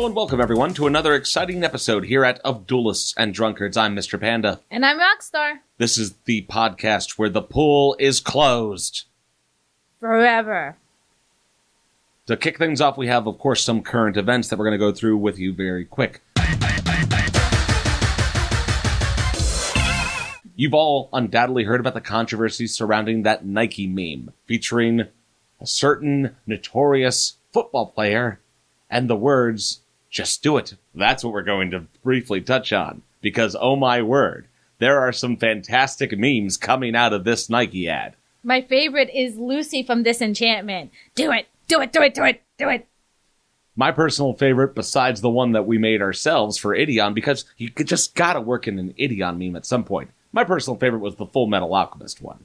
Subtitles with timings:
[0.00, 3.76] Hello and welcome everyone to another exciting episode here at Of Duelists and Drunkards.
[3.76, 4.18] I'm Mr.
[4.18, 4.58] Panda.
[4.70, 5.58] And I'm Rockstar.
[5.76, 9.04] This is the podcast where the pool is closed.
[10.00, 10.78] Forever.
[12.24, 14.78] To kick things off, we have, of course, some current events that we're going to
[14.78, 16.22] go through with you very quick.
[20.56, 25.02] You've all undoubtedly heard about the controversy surrounding that Nike meme featuring
[25.60, 28.40] a certain notorious football player
[28.88, 29.79] and the words,
[30.10, 30.74] just do it.
[30.94, 33.02] That's what we're going to briefly touch on.
[33.20, 38.16] Because, oh my word, there are some fantastic memes coming out of this Nike ad.
[38.42, 40.90] My favorite is Luci from Disenchantment.
[41.14, 42.86] Do it, do it, do it, do it, do it.
[43.76, 48.14] My personal favorite, besides the one that we made ourselves for Idion, because you just
[48.14, 50.10] gotta work in an Idion meme at some point.
[50.32, 52.44] My personal favorite was the Full Metal Alchemist one.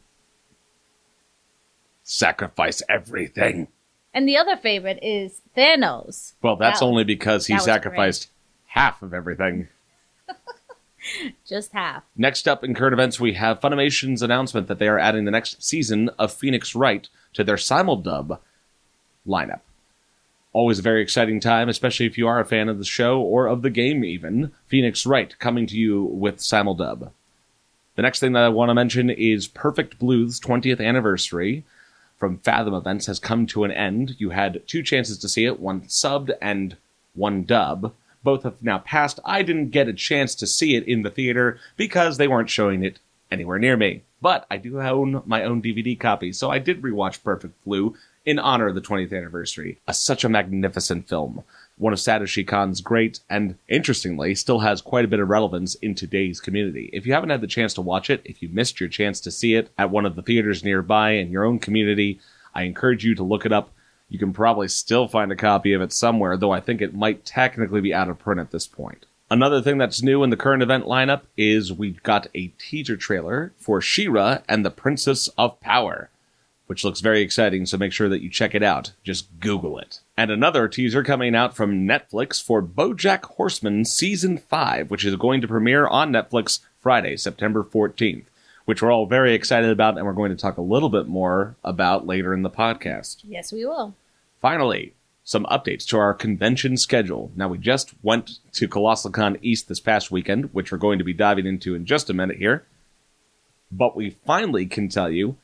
[2.04, 3.68] Sacrifice everything.
[4.16, 6.34] And the other favorite is Thanos.
[6.42, 8.30] Well, that's That was- only because he was sacrificed
[8.68, 9.68] half of everything.
[11.48, 12.04] Just half.
[12.16, 15.62] Next up in current events, we have Funimation's announcement that they are adding the next
[15.62, 18.40] season of Phoenix Wright to their simuldub
[19.28, 19.60] lineup.
[20.54, 23.46] Always a very exciting time, especially if you are a fan of the show or
[23.48, 24.52] of the game, even.
[24.68, 27.12] Phoenix Wright coming to you with simuldub.
[27.96, 31.66] The next thing that I want to mention is Perfect Blue's 20th anniversary
[32.18, 34.16] from Fathom Events has come to an end.
[34.18, 36.78] You had two chances to see it, one subbed and
[37.14, 37.94] one dub.
[38.24, 39.20] Both have now passed.
[39.24, 42.84] I didn't get a chance to see it in the theater because they weren't showing
[42.84, 43.00] it
[43.32, 44.04] anywhere near me.
[44.22, 48.40] But I do own my own DVD copy, so I did rewatch Perfect Blue in
[48.40, 49.80] honor of the 20th anniversary.
[49.88, 51.44] A, such a magnificent film.
[51.78, 55.94] One of Satoshi Kon's great, and interestingly, still has quite a bit of relevance in
[55.94, 56.90] today's community.
[56.94, 59.32] If you haven't had the chance to watch it, if you missed your chance to
[59.32, 62.22] see it at one of the theaters nearby in your own community,
[62.54, 63.72] I encourage you to look it up.
[64.08, 67.26] You can probably still find a copy of it somewhere, though I think it might
[67.26, 69.06] technically be out of print at this point.
[69.30, 73.54] Another thing that's new in the current event lineup is we've got a teaser trailer
[73.58, 76.10] for She-Ra and the Princess of Power,
[76.68, 78.94] which looks very exciting, so make sure that you check it out.
[79.04, 80.00] Just Google it.
[80.18, 85.42] And another teaser coming out from Netflix for BoJack Horseman Season 5, which is going
[85.42, 88.26] to premiere on Netflix Friday, September 14th,
[88.66, 91.56] which we're all very excited about and we're going to talk a little bit more
[91.64, 93.18] about later in the podcast.
[93.24, 93.96] Yes, we will.
[94.42, 94.94] Finally,
[95.24, 97.32] some updates to our convention schedule.
[97.36, 101.04] Now, we just went to Colossal Con East this past weekend, which we're going to
[101.04, 102.66] be diving into in just a minute here.
[103.72, 105.38] But we finally can tell you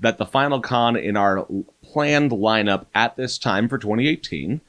[0.00, 1.46] that the final con in our
[1.82, 4.60] planned lineup at this time for 2018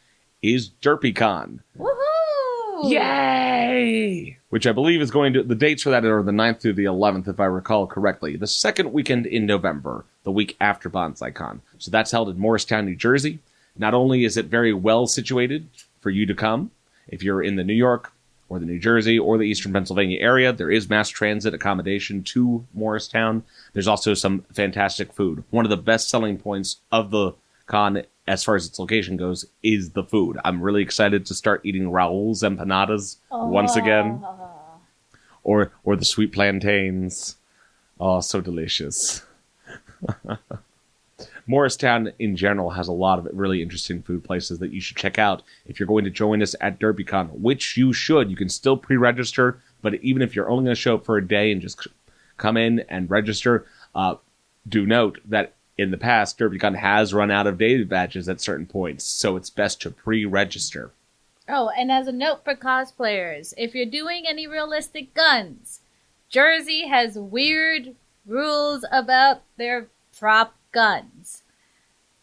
[0.42, 1.60] is DerpyCon.
[1.78, 2.90] Woohoo!
[2.90, 4.38] Yay!
[4.50, 6.86] Which I believe is going to, the dates for that are the 9th through the
[6.86, 8.38] 11th, if I recall correctly.
[8.38, 11.60] The second weekend in November, the week after BonsaiCon.
[11.80, 13.40] So that's held in Morristown, New Jersey.
[13.76, 15.68] Not only is it very well situated
[16.00, 16.72] for you to come,
[17.08, 18.12] if you're in the New York
[18.50, 22.66] or the New Jersey or the Eastern Pennsylvania area, there is mass transit accommodation to
[22.74, 23.44] Morristown.
[23.74, 25.44] There's also some fantastic food.
[25.50, 27.34] One of the best selling points of the
[27.66, 30.38] con, as far as its location goes, is the food.
[30.44, 33.80] I'm really excited to start eating Raoul's empanadas once ah.
[33.80, 34.26] again,
[35.44, 37.36] or or the sweet plantains.
[38.00, 39.24] Oh, so delicious.
[41.48, 45.18] Morristown in general has a lot of really interesting food places that you should check
[45.18, 48.30] out if you're going to join us at DerpyCon, which you should.
[48.30, 51.26] You can still pre-register, but even if you're only going to show up for a
[51.26, 51.88] day and just
[52.36, 53.66] come in and register,
[53.96, 54.16] uh,
[54.68, 58.66] do note that in the past, DerpyCon has run out of day badges at certain
[58.66, 60.92] points, so it's best to pre-register.
[61.48, 65.80] Oh, and as a note for cosplayers, if you're doing any realistic guns,
[66.30, 69.88] Jersey has weird rules about their
[70.18, 71.42] prop guns.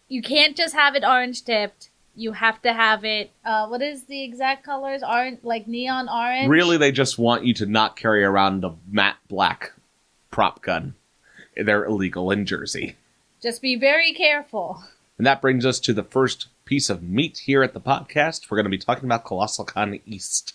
[0.07, 1.91] You can't just have it orange tipped.
[2.15, 3.33] You have to have it.
[3.45, 5.03] Uh, what is the exact colors?
[5.03, 6.49] Orange, like neon orange.
[6.49, 9.73] Really, they just want you to not carry around a matte black
[10.31, 10.95] prop gun.
[11.57, 12.95] They're illegal in Jersey.
[13.43, 14.85] Just be very careful.
[15.19, 18.49] And that brings us to the first piece of meat here at the podcast.
[18.53, 20.55] We're going to be talking about Colossal Con East.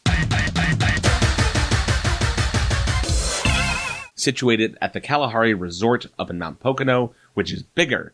[4.15, 8.11] Situated at the Kalahari Resort up in Mount Pocono, which is bigger,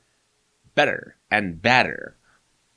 [0.75, 2.15] better, and badder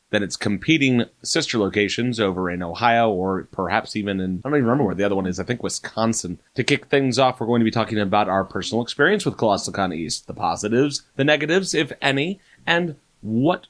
[0.08, 4.64] than its competing sister locations over in Ohio or perhaps even in, I don't even
[4.64, 6.38] remember where the other one is, I think Wisconsin.
[6.54, 9.74] To kick things off, we're going to be talking about our personal experience with Colossal
[9.74, 13.66] Con East, the positives, the negatives, if any, and what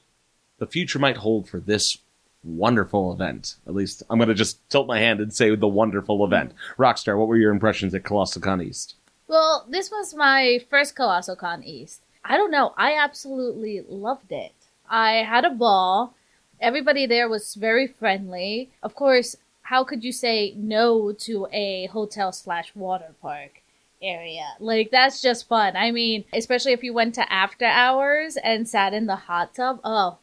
[0.59, 1.97] the future might hold for this
[2.45, 3.55] wonderful event.
[3.67, 6.53] At least I'm going to just tilt my hand and say the wonderful event.
[6.77, 8.95] Rockstar, what were your impressions at Colossal Con East?
[9.27, 12.03] Well, this was my first Colossal Con East.
[12.23, 12.73] I don't know.
[12.77, 14.53] I absolutely loved it.
[14.89, 16.15] I had a ball.
[16.59, 18.69] Everybody there was very friendly.
[18.83, 23.61] Of course, how could you say no to a hotel slash water park?
[24.01, 24.55] area.
[24.59, 25.75] Like that's just fun.
[25.75, 29.79] I mean, especially if you went to after hours and sat in the hot tub.
[29.83, 30.17] Oh,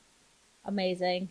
[0.64, 1.28] amazing.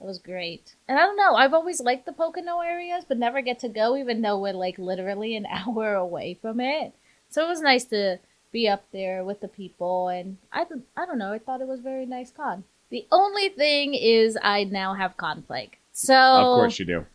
[0.00, 0.74] It was great.
[0.86, 3.96] And I don't know, I've always liked the Pocono areas, but never get to go
[3.96, 6.94] even though we're like literally an hour away from it.
[7.28, 8.18] So it was nice to
[8.52, 10.64] be up there with the people and I
[10.96, 12.64] I don't know, I thought it was very nice con.
[12.90, 15.76] The only thing is I now have con plague.
[15.92, 17.06] So Of course you do.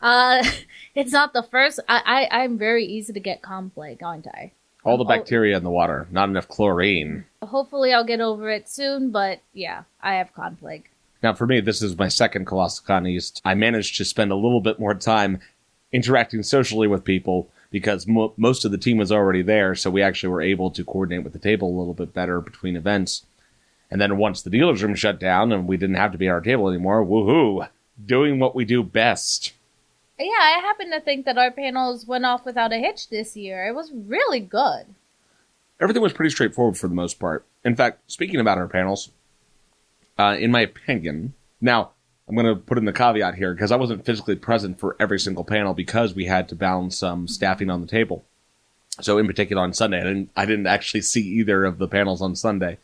[0.00, 0.42] uh,
[0.94, 1.80] it's not the first.
[1.88, 4.52] I, I I'm very easy to get con plague, aren't I?
[4.84, 7.24] All the bacteria in the water, not enough chlorine.
[7.40, 9.12] Hopefully, I'll get over it soon.
[9.12, 10.88] But yeah, I have con plague.
[11.22, 13.40] Now, for me, this is my second Colossal Con East.
[13.44, 15.38] I managed to spend a little bit more time
[15.92, 20.02] interacting socially with people because mo- most of the team was already there, so we
[20.02, 23.24] actually were able to coordinate with the table a little bit better between events.
[23.90, 26.32] And then once the dealer's room shut down and we didn't have to be at
[26.32, 27.68] our table anymore, woohoo!
[28.04, 29.52] Doing what we do best.
[30.18, 33.66] Yeah, I happen to think that our panels went off without a hitch this year.
[33.66, 34.86] It was really good.
[35.80, 37.44] Everything was pretty straightforward for the most part.
[37.64, 39.10] In fact, speaking about our panels,
[40.18, 41.90] uh, in my opinion, now
[42.28, 45.18] I'm going to put in the caveat here because I wasn't physically present for every
[45.18, 48.24] single panel because we had to balance some staffing on the table.
[49.00, 52.20] So, in particular, on Sunday, I didn't I didn't actually see either of the panels
[52.20, 52.78] on Sunday.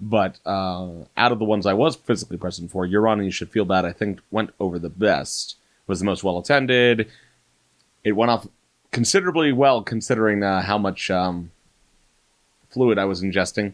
[0.00, 3.50] But uh, out of the ones I was physically present for, Your Honor, You Should
[3.50, 5.56] Feel Bad, I think went over the best.
[5.88, 7.10] Was the most well attended.
[8.04, 8.46] It went off
[8.92, 11.50] considerably well considering uh, how much um,
[12.70, 13.72] fluid I was ingesting.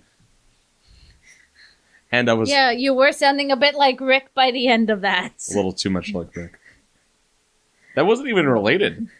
[2.17, 5.03] And I was Yeah, you were sounding a bit like Rick by the end of
[5.03, 5.33] that.
[5.51, 6.59] a little too much like Rick.
[7.95, 9.07] That wasn't even related.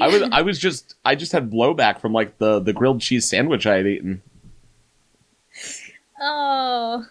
[0.00, 3.26] I was I was just I just had blowback from like the the grilled cheese
[3.26, 4.20] sandwich I had eaten.
[6.20, 7.06] Oh,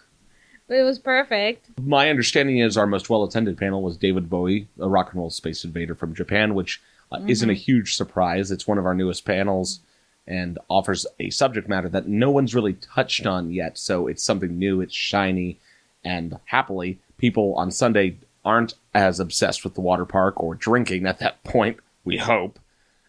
[0.68, 1.66] but it was perfect.
[1.82, 5.30] My understanding is our most well attended panel was David Bowie, a rock and roll
[5.30, 6.80] space invader from Japan, which
[7.10, 8.52] uh, isn't a huge surprise.
[8.52, 9.80] It's one of our newest panels
[10.26, 13.78] and offers a subject matter that no one's really touched on yet.
[13.78, 15.58] So it's something new, it's shiny,
[16.04, 21.18] and happily, people on Sunday aren't as obsessed with the water park or drinking at
[21.18, 22.58] that point, we hope.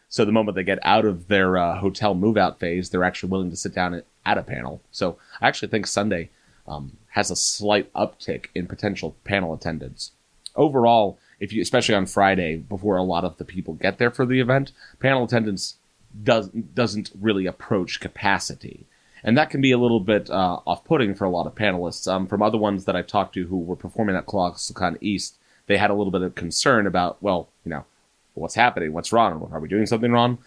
[0.10, 3.30] So the moment they get out of their uh, hotel move out phase, they're actually
[3.30, 4.06] willing to sit down at,
[4.38, 4.82] a panel.
[4.92, 6.30] So I actually think Sunday
[6.68, 10.12] um, has a slight uptick in potential panel attendance.
[10.56, 14.26] Overall, if you, especially on Friday, before a lot of the people get there for
[14.26, 15.77] the event, panel attendance
[16.24, 18.86] does doesn't really approach capacity,
[19.24, 22.12] and that can be a little bit uh, off-putting for a lot of panelists.
[22.12, 25.36] Um, from other ones that I've talked to who were performing at ColossalCon East,
[25.68, 27.86] they had a little bit of concern about, well, you know,
[28.34, 30.38] what's happening, what's wrong, are we doing something wrong?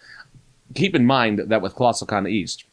[0.73, 2.63] Keep in mind that with ColossalCon East,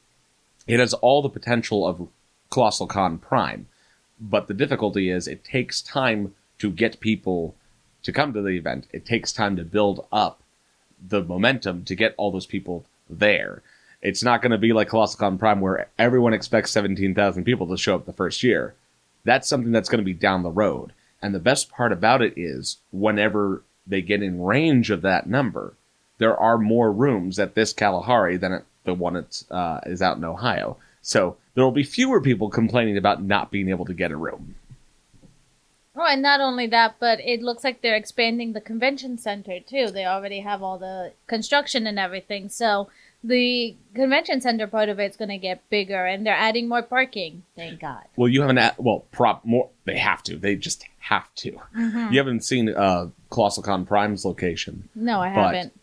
[0.67, 2.09] it has all the potential of
[2.51, 3.67] Colossal Con Prime,
[4.21, 7.55] but the difficulty is it takes time to get people
[8.03, 8.87] to come to the event.
[8.93, 10.41] It takes time to build up
[11.07, 13.63] the momentum to get all those people there.
[14.01, 17.77] It's not going to be like Colossal Con Prime where everyone expects 17,000 people to
[17.77, 18.75] show up the first year.
[19.25, 20.93] That's something that's going to be down the road.
[21.21, 25.75] And the best part about it is whenever they get in range of that number,
[26.19, 30.17] there are more rooms at this Kalahari than at the one that uh, is out
[30.17, 30.77] in Ohio.
[31.03, 34.55] So there will be fewer people complaining about not being able to get a room.
[36.01, 39.91] Oh, and not only that, but it looks like they're expanding the convention center too.
[39.91, 42.89] They already have all the construction and everything, so
[43.25, 47.43] the convention center part of it's going to get bigger, and they're adding more parking.
[47.57, 48.05] Thank God.
[48.15, 48.79] Well, you haven't.
[48.79, 49.71] Well, prop more.
[49.87, 50.37] They have to.
[50.37, 51.59] They just have to.
[51.75, 54.89] You haven't seen uh, Colossal Con Prime's location.
[54.95, 55.81] No, I But- haven't.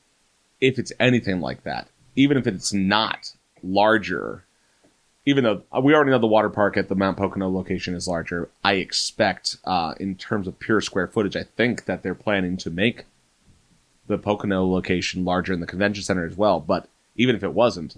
[0.61, 4.44] If it's anything like that, even if it's not larger,
[5.25, 8.07] even though uh, we already know the water park at the Mount Pocono location is
[8.07, 12.57] larger, I expect, uh, in terms of pure square footage, I think that they're planning
[12.57, 13.05] to make
[14.07, 16.59] the Pocono location larger in the convention center as well.
[16.59, 17.95] But even if it wasn't,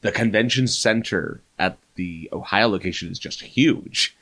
[0.00, 4.16] the convention center at the Ohio location is just huge.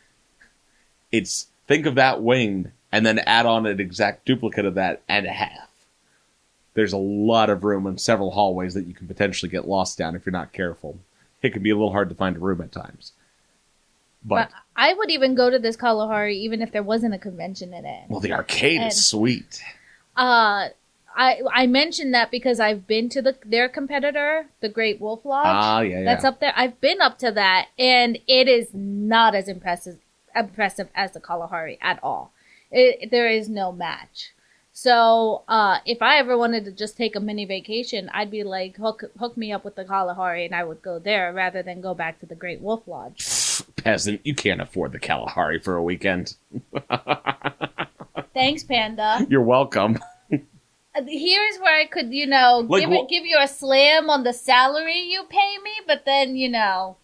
[1.10, 5.26] It's think of that wing and then add on an exact duplicate of that and
[5.26, 5.70] a half.
[6.74, 10.14] There's a lot of room and several hallways that you can potentially get lost down
[10.14, 10.98] if you're not careful.
[11.42, 13.12] It can be a little hard to find a room at times.
[14.24, 17.74] But, But I would even go to this Kalahari even if there wasn't a convention
[17.74, 18.04] in it.
[18.08, 19.60] well, the arcade and- is sweet.
[20.16, 20.68] Uh,
[21.14, 25.46] I I mentioned that because I've been to the their competitor, the Great Wolf Lodge.
[25.46, 26.04] Ah, yeah, yeah.
[26.04, 26.52] That's up there.
[26.56, 29.98] I've been up to that, and it is not as impressive
[30.34, 32.32] impressive as the Kalahari at all.
[32.70, 34.32] It, there is no match.
[34.74, 38.76] So, uh, if I ever wanted to just take a mini vacation, I'd be like,
[38.76, 41.92] hook hook me up with the Kalahari, and I would go there rather than go
[41.94, 43.28] back to the Great Wolf Lodge.
[43.76, 44.20] peasant.
[44.24, 46.36] You can't afford the Kalahari for a weekend.
[48.34, 49.26] Thanks, Panda.
[49.28, 49.98] You're welcome.
[50.94, 54.24] Uh, Here's where I could, you know, Like give it, give you a slam on
[54.24, 56.96] the salary you pay me, but then, you know,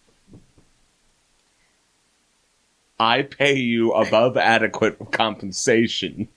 [3.00, 6.28] I pay you above adequate compensation.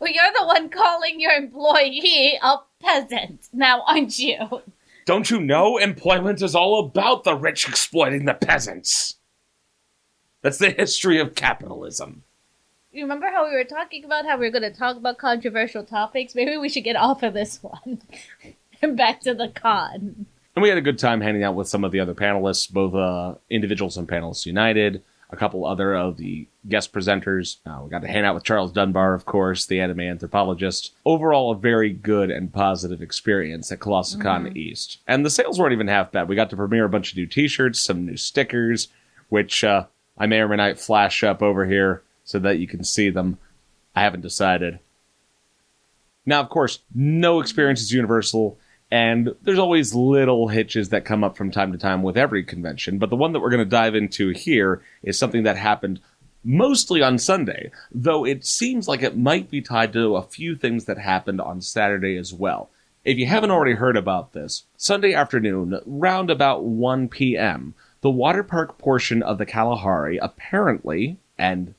[0.00, 4.62] Well, you're the one calling your employee a peasant, now aren't you?
[5.04, 9.16] Don't you know employment is all about the rich exploiting the peasants?
[10.42, 12.22] That's the history of capitalism.
[12.92, 15.84] You remember how we were talking about how we were going to talk about controversial
[15.84, 16.34] topics?
[16.34, 18.02] Maybe we should get off of this one
[18.82, 20.26] and back to the con.
[20.56, 22.94] And we had a good time hanging out with some of the other panelists, both
[22.94, 25.02] uh, individuals and panelists united,
[25.32, 27.56] a couple other of the guest presenters.
[27.64, 30.92] Uh, we got to hang out with Charles Dunbar, of course, the anime anthropologist.
[31.04, 34.98] Overall, a very good and positive experience at ColossalCon East.
[35.06, 36.28] And the sales weren't even half bad.
[36.28, 38.88] We got to premiere a bunch of new t-shirts, some new stickers,
[39.28, 39.86] which uh,
[40.18, 43.38] I may or may not flash up over here so that you can see them.
[43.94, 44.80] I haven't decided.
[46.26, 48.58] Now, of course, no experience is universal,
[48.90, 52.98] and there's always little hitches that come up from time to time with every convention.
[52.98, 56.00] But the one that we're going to dive into here is something that happened
[56.42, 60.86] mostly on Sunday, though it seems like it might be tied to a few things
[60.86, 62.70] that happened on Saturday as well.
[63.04, 68.42] If you haven't already heard about this, Sunday afternoon, round about 1 p.m., the water
[68.42, 71.74] park portion of the Kalahari apparently, and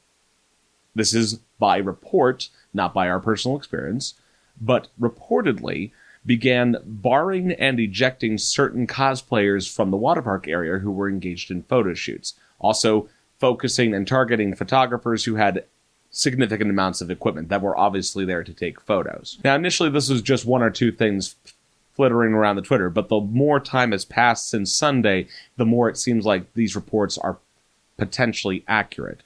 [0.95, 4.13] this is by report, not by our personal experience,
[4.59, 5.91] but reportedly
[6.25, 11.63] began barring and ejecting certain cosplayers from the water park area who were engaged in
[11.63, 12.35] photo shoots.
[12.59, 13.09] Also,
[13.39, 15.65] focusing and targeting photographers who had
[16.11, 19.39] significant amounts of equipment that were obviously there to take photos.
[19.43, 21.35] Now, initially, this was just one or two things
[21.93, 25.97] flittering around the Twitter, but the more time has passed since Sunday, the more it
[25.97, 27.37] seems like these reports are
[27.97, 29.21] potentially accurate.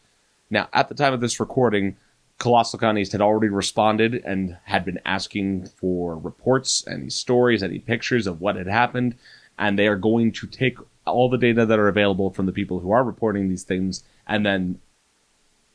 [0.49, 1.97] Now, at the time of this recording,
[2.38, 8.27] Colossal Con had already responded and had been asking for reports, any stories, any pictures
[8.27, 9.15] of what had happened,
[9.58, 12.80] and they are going to take all the data that are available from the people
[12.80, 14.80] who are reporting these things, and then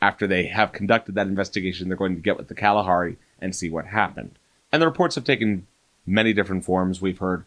[0.02, 3.71] after they have conducted that investigation, they're going to get with the Kalahari and see
[3.71, 4.38] what happened.
[4.73, 5.67] And the reports have taken
[6.07, 7.00] many different forms.
[7.00, 7.45] We've heard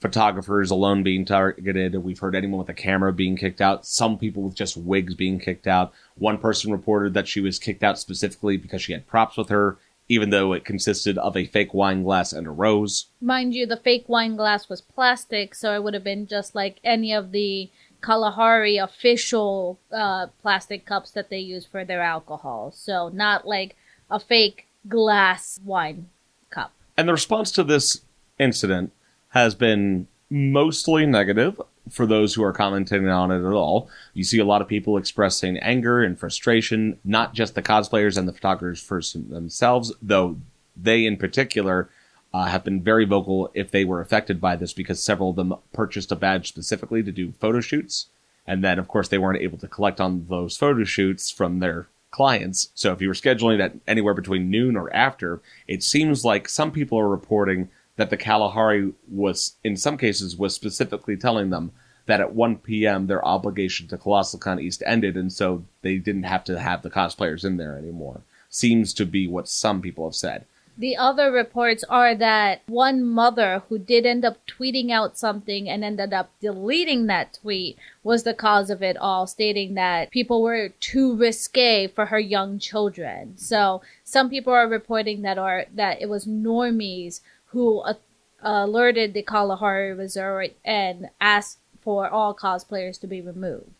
[0.00, 1.94] photographers alone being targeted.
[1.96, 3.86] We've heard anyone with a camera being kicked out.
[3.86, 5.92] Some people with just wigs being kicked out.
[6.16, 9.78] One person reported that she was kicked out specifically because she had props with her,
[10.08, 13.06] even though it consisted of a fake wine glass and a rose.
[13.20, 16.80] Mind you, the fake wine glass was plastic, so it would have been just like
[16.84, 17.70] any of the
[18.02, 22.70] Kalahari official uh, plastic cups that they use for their alcohol.
[22.76, 23.76] So not like
[24.10, 26.10] a fake glass wine
[26.50, 26.72] cup.
[26.98, 28.02] And the response to this
[28.38, 28.92] incident
[29.34, 31.60] has been mostly negative
[31.90, 33.90] for those who are commenting on it at all.
[34.14, 38.28] You see a lot of people expressing anger and frustration, not just the cosplayers and
[38.28, 40.38] the photographers themselves, though
[40.76, 41.90] they in particular
[42.32, 45.54] uh, have been very vocal if they were affected by this because several of them
[45.72, 48.06] purchased a badge specifically to do photo shoots.
[48.46, 51.88] And then, of course, they weren't able to collect on those photo shoots from their
[52.12, 52.68] clients.
[52.74, 56.70] So if you were scheduling that anywhere between noon or after, it seems like some
[56.70, 61.72] people are reporting that the Kalahari was, in some cases, was specifically telling them
[62.06, 63.06] that at 1 p.m.
[63.06, 66.90] their obligation to Colossal Con East ended, and so they didn't have to have the
[66.90, 68.22] cosplayers in there anymore.
[68.50, 70.44] Seems to be what some people have said.
[70.76, 75.84] The other reports are that one mother who did end up tweeting out something and
[75.84, 80.70] ended up deleting that tweet was the cause of it all, stating that people were
[80.80, 83.34] too risque for her young children.
[83.38, 87.20] So some people are reporting that are that it was normies
[87.54, 87.94] who uh,
[88.42, 93.70] alerted the Kalahari Resort and asked for all cosplayers to be removed.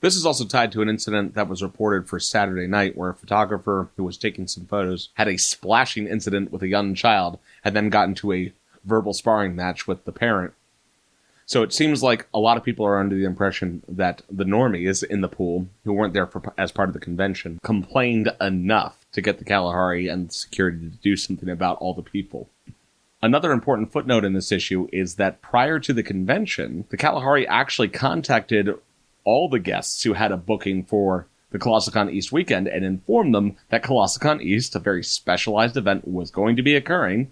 [0.00, 3.14] This is also tied to an incident that was reported for Saturday night where a
[3.14, 7.76] photographer who was taking some photos had a splashing incident with a young child and
[7.76, 8.52] then got into a
[8.84, 10.54] verbal sparring match with the parent.
[11.44, 15.02] So it seems like a lot of people are under the impression that the normies
[15.02, 19.20] in the pool, who weren't there for, as part of the convention, complained enough to
[19.20, 22.48] get the Kalahari and security to do something about all the people.
[23.22, 27.88] Another important footnote in this issue is that prior to the convention, the Kalahari actually
[27.88, 28.74] contacted
[29.24, 33.56] all the guests who had a booking for the ColossalCon East weekend and informed them
[33.68, 37.30] that ColossalCon East, a very specialized event, was going to be occurring,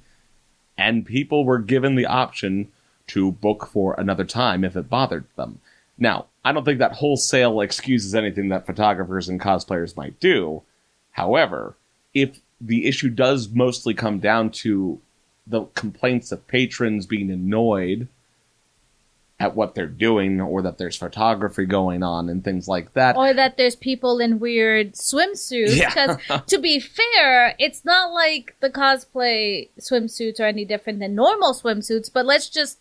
[0.76, 2.70] and people were given the option
[3.06, 5.60] to book for another time if it bothered them.
[5.96, 10.62] Now, I don't think that wholesale excuses anything that photographers and cosplayers might do.
[11.12, 11.76] However,
[12.12, 15.00] if the issue does mostly come down to
[15.48, 18.08] the complaints of patrons being annoyed
[19.40, 23.16] at what they're doing or that there's photography going on and things like that.
[23.16, 25.76] Or that there's people in weird swimsuits.
[25.76, 26.16] Yeah.
[26.16, 31.54] Because to be fair, it's not like the cosplay swimsuits are any different than normal
[31.54, 32.78] swimsuits, but let's just,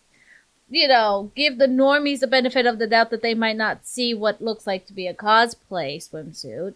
[0.68, 4.12] you know, give the normies the benefit of the doubt that they might not see
[4.12, 6.74] what looks like to be a cosplay swimsuit.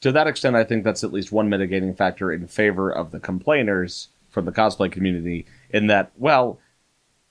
[0.00, 3.18] to that extent, I think that's at least one mitigating factor in favor of the
[3.18, 5.46] complainers from the cosplay community.
[5.70, 6.58] In that, well,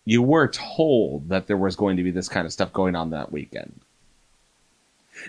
[0.05, 3.11] you were told that there was going to be this kind of stuff going on
[3.11, 3.79] that weekend.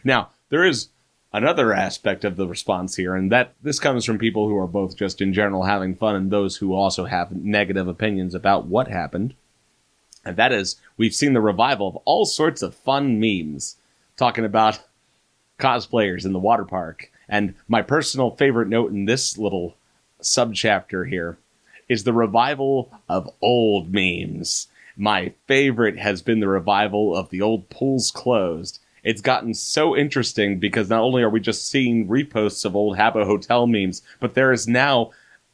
[0.02, 0.88] Now, there is
[1.32, 4.96] another aspect of the response here, and that this comes from people who are both
[4.96, 9.34] just in general having fun and those who also have negative opinions about what happened.
[10.24, 13.76] And that is, we've seen the revival of all sorts of fun memes
[14.16, 14.80] talking about
[15.58, 17.10] cosplayers in the water park.
[17.28, 19.76] And my personal favorite note in this little
[20.22, 21.36] subchapter here
[21.88, 24.68] is the revival of old memes.
[24.96, 28.80] My favorite has been the revival of the old pools closed.
[29.02, 33.26] It's gotten so interesting because not only are we just seeing reposts of old Habbo
[33.26, 35.10] Hotel memes, but there is now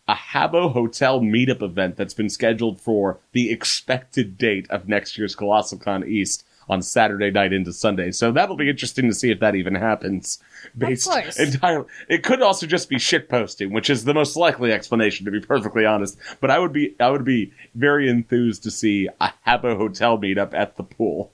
[0.06, 5.34] a Habbo Hotel meetup event that's been scheduled for the expected date of next year's
[5.34, 8.12] Colossal Con East on Saturday night into Sunday.
[8.12, 10.38] So that'll be interesting to see if that even happens.
[10.78, 11.38] Based course.
[11.38, 15.32] entirely, it could also just be shit posting, which is the most likely explanation, to
[15.32, 16.16] be perfectly honest.
[16.40, 20.54] But I would be, I would be very enthused to see a Habbo Hotel meetup
[20.54, 21.32] at the pool.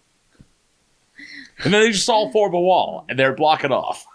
[1.62, 4.06] And then they just all form a wall and they're blocking off.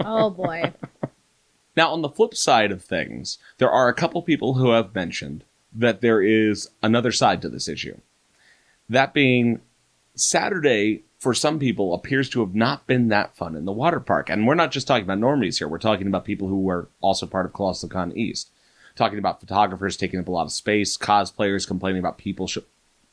[0.00, 0.72] Oh boy.
[1.76, 5.42] Now, on the flip side of things, there are a couple people who have mentioned
[5.74, 7.98] that there is another side to this issue.
[8.88, 9.60] That being,
[10.14, 14.30] Saturday, for some people, appears to have not been that fun in the water park.
[14.30, 17.26] And we're not just talking about normies here, we're talking about people who were also
[17.26, 18.50] part of Colossal Con East.
[18.96, 22.58] Talking about photographers taking up a lot of space, cosplayers complaining about people sh-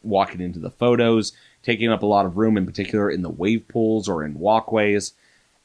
[0.03, 1.33] walking into the photos,
[1.63, 5.13] taking up a lot of room, in particular in the wave pools or in walkways.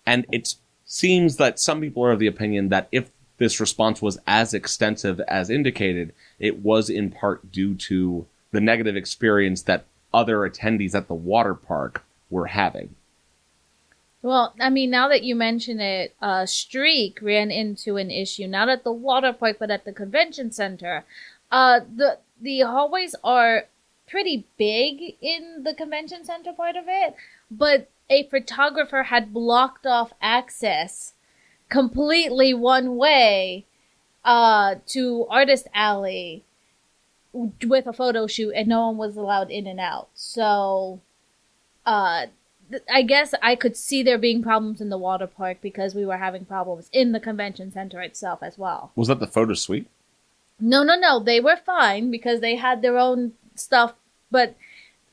[0.07, 0.55] And it
[0.87, 5.21] seems that some people are of the opinion that if this response was as extensive
[5.29, 9.85] as indicated, it was in part due to the negative experience that
[10.17, 12.95] other attendees at the water park were having.
[14.23, 18.71] Well, I mean, now that you mention it, uh, Streak ran into an issue not
[18.71, 21.05] at the water park but at the convention center.
[21.53, 23.67] Uh, the the hallways are
[24.09, 27.15] pretty big in the convention center part of it,
[27.51, 31.13] but a photographer had blocked off access
[31.69, 33.67] completely one way
[34.25, 36.45] uh, to Artist Alley
[37.65, 40.09] with a photo shoot, and no one was allowed in and out.
[40.15, 41.01] So,
[41.85, 42.27] uh,
[42.71, 46.07] th- I guess I could see there being problems in the water park because we
[46.07, 48.93] were having problems in the convention center itself as well.
[48.97, 49.89] Was that the photo suite?
[50.59, 51.21] No, no, no.
[51.21, 53.95] They were fine because they had their own stuff,
[54.31, 54.57] but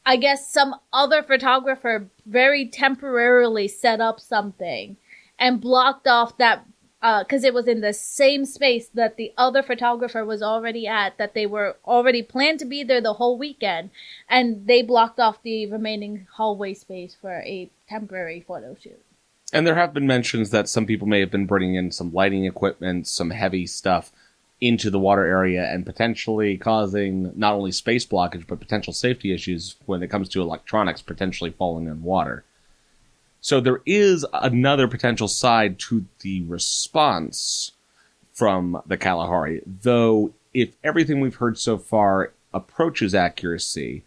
[0.05, 4.97] I guess some other photographer very temporarily set up something
[5.39, 6.65] and blocked off that
[7.03, 11.17] Uh, because it was in the same space that the other photographer was already at
[11.17, 13.89] that they were already planned to be there the whole weekend
[14.29, 19.03] and they blocked off the remaining hallway space for a temporary photo shoot
[19.51, 22.45] And there have been mentions that some people may have been bringing in some lighting
[22.45, 24.13] equipment, some heavy stuff
[24.61, 29.75] into the water area and potentially causing not only space blockage but potential safety issues
[29.87, 32.45] when it comes to electronics potentially falling in water.
[33.43, 37.73] So there is another potential side to the response
[38.31, 44.05] from the Kalahari, though if everything we've heard so far approaches accuracy,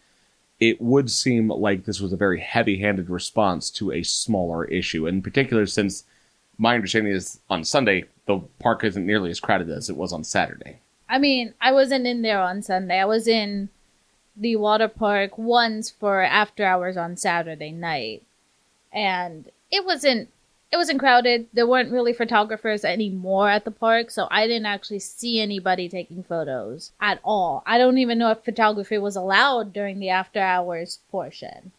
[0.58, 5.20] it would seem like this was a very heavy-handed response to a smaller issue, in
[5.20, 6.04] particular since
[6.56, 10.24] my understanding is on Sunday the park isn't nearly as crowded as it was on
[10.24, 10.80] Saturday.
[11.10, 12.98] i mean i wasn't in there on sunday.
[12.98, 13.68] I was in
[14.34, 18.22] the water park once for after hours on saturday night
[18.96, 20.30] and it wasn't
[20.72, 21.46] it wasn't crowded.
[21.52, 26.24] There weren't really photographers anymore at the park so i didn't actually see anybody taking
[26.24, 27.62] photos at all.
[27.66, 31.70] I don't even know if photography was allowed during the after hours portion.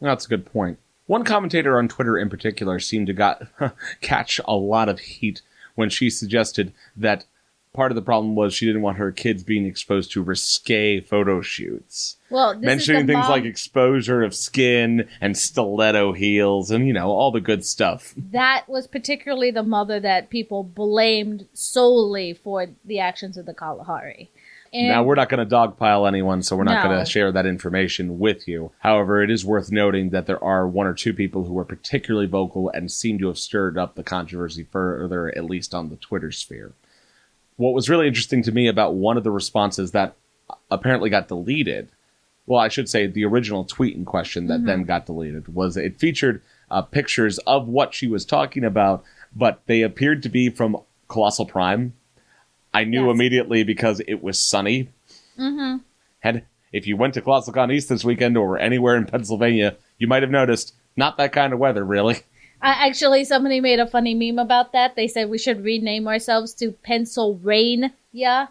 [0.00, 0.78] That's a good point.
[1.06, 3.46] One commentator on Twitter in particular seemed to got
[4.00, 5.42] catch a lot of heat
[5.74, 7.24] when she suggested that
[7.72, 11.40] part of the problem was she didn't want her kids being exposed to risque photo
[11.40, 12.16] shoots.
[12.30, 17.10] well this mentioning things mom, like exposure of skin and stiletto heels and you know
[17.10, 18.14] all the good stuff.
[18.16, 24.30] that was particularly the mother that people blamed solely for the actions of the kalahari
[24.74, 26.88] and now we're not going to dogpile anyone, so we're not No.
[26.88, 28.72] going to share that information with you.
[28.78, 32.26] However, it is worth noting that there are one or two people who were particularly
[32.26, 36.32] vocal and seem to have stirred up the controversy further, at least on the Twitter
[36.32, 36.72] sphere.
[37.62, 40.14] What was really interesting to me about one of the responses that
[40.70, 41.88] apparently got deleted
[42.46, 45.98] well, I should say the original tweet in question that then got deleted was it
[45.98, 50.76] featured uh, pictures of what she was talking about, but they appeared to be from
[51.08, 51.92] Colossal Prime.
[52.74, 53.14] I knew Yes.
[53.14, 54.88] immediately because it was sunny.
[55.38, 55.78] Mm-hmm.
[56.22, 60.08] And if you went to Colossal Con East this weekend or anywhere in Pennsylvania, you
[60.08, 62.18] might have noticed not that kind of weather, really.
[62.62, 64.94] I, actually, somebody made a funny meme about that.
[64.96, 67.92] They said we should rename ourselves to Pencil Rain.
[68.12, 68.46] Yeah.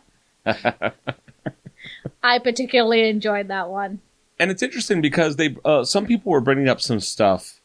[2.24, 4.02] I particularly enjoyed that one.
[4.42, 7.62] and it's interesting because they uh, some people were bringing up some stuff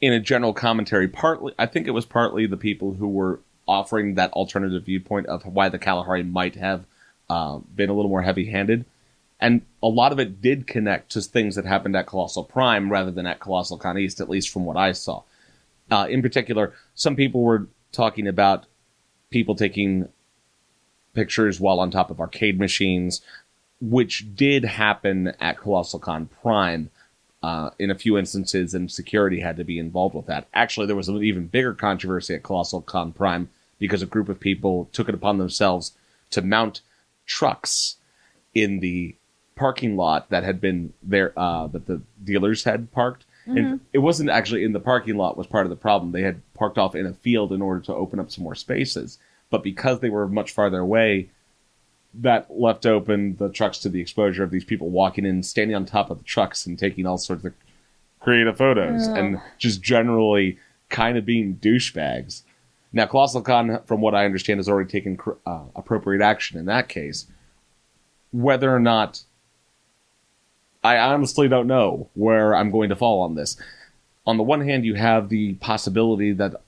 [0.00, 4.14] in a general commentary partly i think it was partly the people who were offering
[4.14, 6.84] that alternative viewpoint of why the kalahari might have
[7.30, 8.84] uh, been a little more heavy-handed
[9.40, 13.10] and a lot of it did connect to things that happened at colossal prime rather
[13.10, 15.22] than at colossal con east at least from what i saw
[15.92, 18.64] uh, in particular some people were talking about
[19.30, 20.08] people taking
[21.14, 23.20] pictures while on top of arcade machines
[23.82, 26.90] which did happen at Colossal Con Prime
[27.42, 30.46] uh, in a few instances, and security had to be involved with that.
[30.54, 33.50] Actually, there was an even bigger controversy at Colossal Con Prime
[33.80, 35.92] because a group of people took it upon themselves
[36.30, 36.80] to mount
[37.26, 37.96] trucks
[38.54, 39.16] in the
[39.56, 43.24] parking lot that had been there uh, that the dealers had parked.
[43.46, 46.12] And it wasn't actually in the parking lot was part of the problem.
[46.12, 49.18] They had parked off in a field in order to open up some more spaces.
[49.50, 51.28] But because they were much farther away,
[52.14, 55.86] that left open the trucks to the exposure of these people walking in, standing on
[55.86, 57.54] top of the trucks and taking all sorts of
[58.20, 59.16] creative photos Ugh.
[59.16, 62.42] and just generally kind of being douchebags.
[62.92, 66.88] Now, Colossal Con, from what I understand, has already taken uh, appropriate action in that
[66.88, 67.26] case.
[68.30, 69.22] Whether or not,
[70.82, 73.56] I honestly don't know where I'm going to fall on this.
[74.26, 76.60] On the one hand, you have the possibility that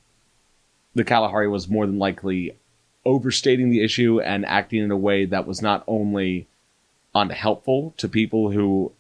[0.94, 2.57] the Kalahari was more than likely
[3.05, 6.46] overstating the issue and acting in a way that was not only
[7.14, 8.92] unhelpful to people who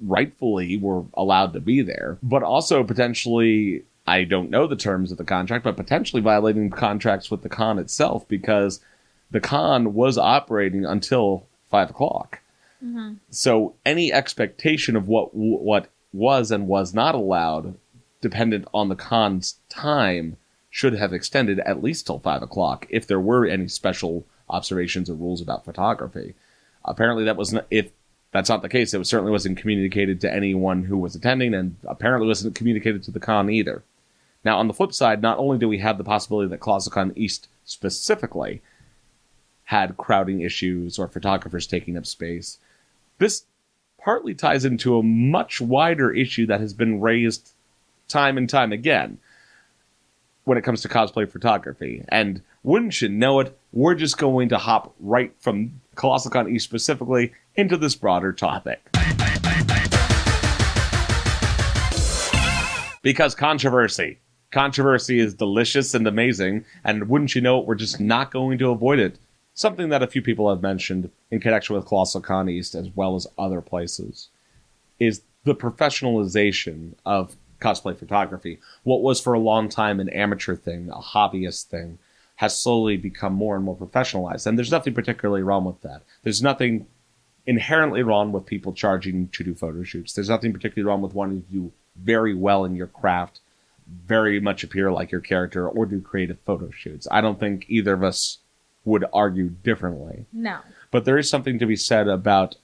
[0.00, 5.18] rightfully were allowed to be there, but also potentially, I don't know the terms of
[5.18, 8.80] the contract, but potentially violating contracts with the con itself because
[9.30, 12.40] the con was operating until five o'clock.
[12.84, 13.14] Mm-hmm.
[13.30, 17.76] So any expectation of what what was and was not allowed,
[18.20, 20.36] dependent on the con's time,
[20.70, 25.14] should have extended at least till five o'clock if there were any special observations or
[25.14, 26.34] rules about photography.
[26.84, 27.90] Apparently, that was not, if
[28.30, 28.92] that's not the case.
[28.92, 33.20] It certainly wasn't communicated to anyone who was attending, and apparently wasn't communicated to the
[33.20, 33.82] con either.
[34.44, 37.48] Now, on the flip side, not only do we have the possibility that ColossalCon East
[37.64, 38.62] specifically
[39.64, 42.58] had crowding issues or photographers taking up space,
[43.18, 43.44] this
[43.98, 47.52] partly ties into a much wider issue that has been raised
[48.08, 49.18] time and time again
[50.44, 52.04] when it comes to cosplay photography.
[52.08, 57.32] And wouldn't you know it, we're just going to hop right from ColossalCon East specifically
[57.56, 58.80] into this broader topic.
[63.02, 64.18] Because controversy.
[64.52, 68.70] Controversy is delicious and amazing, and wouldn't you know it, we're just not going to
[68.70, 69.18] avoid it.
[69.56, 73.16] Something that a few people have mentioned in connection with Colossal Con East as well
[73.16, 74.28] as other places
[74.98, 78.60] is the professionalization of cosplay photography.
[78.82, 81.98] What was for a long time an amateur thing, a hobbyist thing,
[82.34, 84.46] has slowly become more and more professionalized.
[84.46, 86.02] And there's nothing particularly wrong with that.
[86.22, 86.86] There's nothing
[87.46, 90.12] inherently wrong with people charging to do photo shoots.
[90.12, 93.40] There's nothing particularly wrong with wanting to do very well in your craft,
[93.88, 97.08] very much appear like your character, or do creative photo shoots.
[97.10, 98.40] I don't think either of us
[98.86, 100.24] would argue differently.
[100.32, 100.60] No.
[100.90, 102.56] But there is something to be said about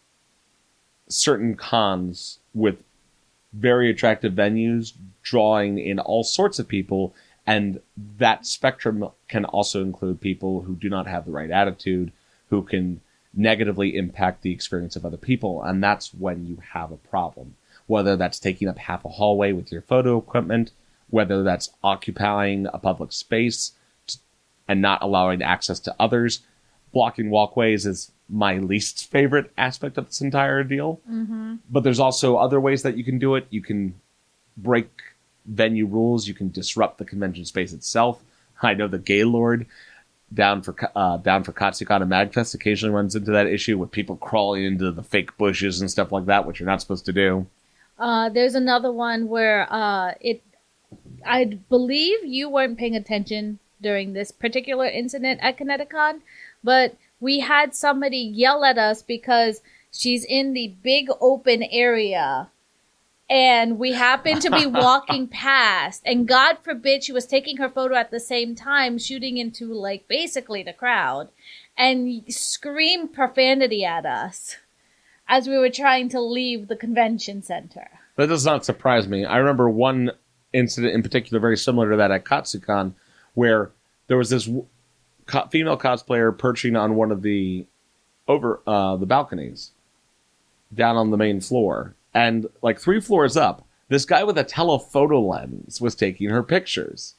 [1.09, 2.83] certain cons with
[3.53, 7.15] very attractive venues drawing in all sorts of people,
[7.47, 7.81] and
[8.17, 12.13] that spectrum can also include people who do not have the right attitude,
[12.49, 13.01] who can
[13.35, 17.57] negatively impact the experience of other people, and that's when you have a problem.
[17.87, 20.71] Whether that's taking up half a hallway with your photo equipment,
[21.11, 23.73] whether that's occupying a public space
[24.69, 26.41] and not allowing access to others,
[26.93, 31.01] blocking walkways is my least favorite aspect of this entire deal.
[31.11, 31.57] Mm-hmm.
[31.71, 33.47] But there's also other ways that you can do it.
[33.51, 33.95] You can
[34.57, 34.89] break
[35.47, 36.29] venue rules.
[36.29, 38.23] You can disrupt the convention space itself.
[38.63, 39.67] I know the Gaylord
[40.33, 44.17] down for uh, down for Katsucon and Magfest occasionally runs into that issue with people
[44.17, 47.47] crawling into the fake bushes and stuff like that, which you're not supposed to do.
[47.99, 50.43] Uh, there's another one where uh, it.
[51.25, 56.21] I believe you weren't paying attention during this particular incident at Kineticon,
[56.63, 62.49] but we had somebody yell at us because she's in the big open area
[63.29, 67.95] and we happened to be walking past and god forbid she was taking her photo
[67.95, 71.29] at the same time shooting into like basically the crowd
[71.77, 74.57] and screamed profanity at us
[75.29, 77.89] as we were trying to leave the convention center.
[78.17, 79.25] That does not surprise me.
[79.25, 80.11] I remember one
[80.53, 82.93] incident in particular, very similar to that at Katsucon,
[83.35, 83.71] where
[84.07, 84.49] there was this
[85.27, 87.67] co- female cosplayer perching on one of the
[88.29, 89.73] over uh, the balconies
[90.75, 95.21] down on the main floor, and like three floors up, this guy with a telephoto
[95.21, 97.15] lens was taking her pictures,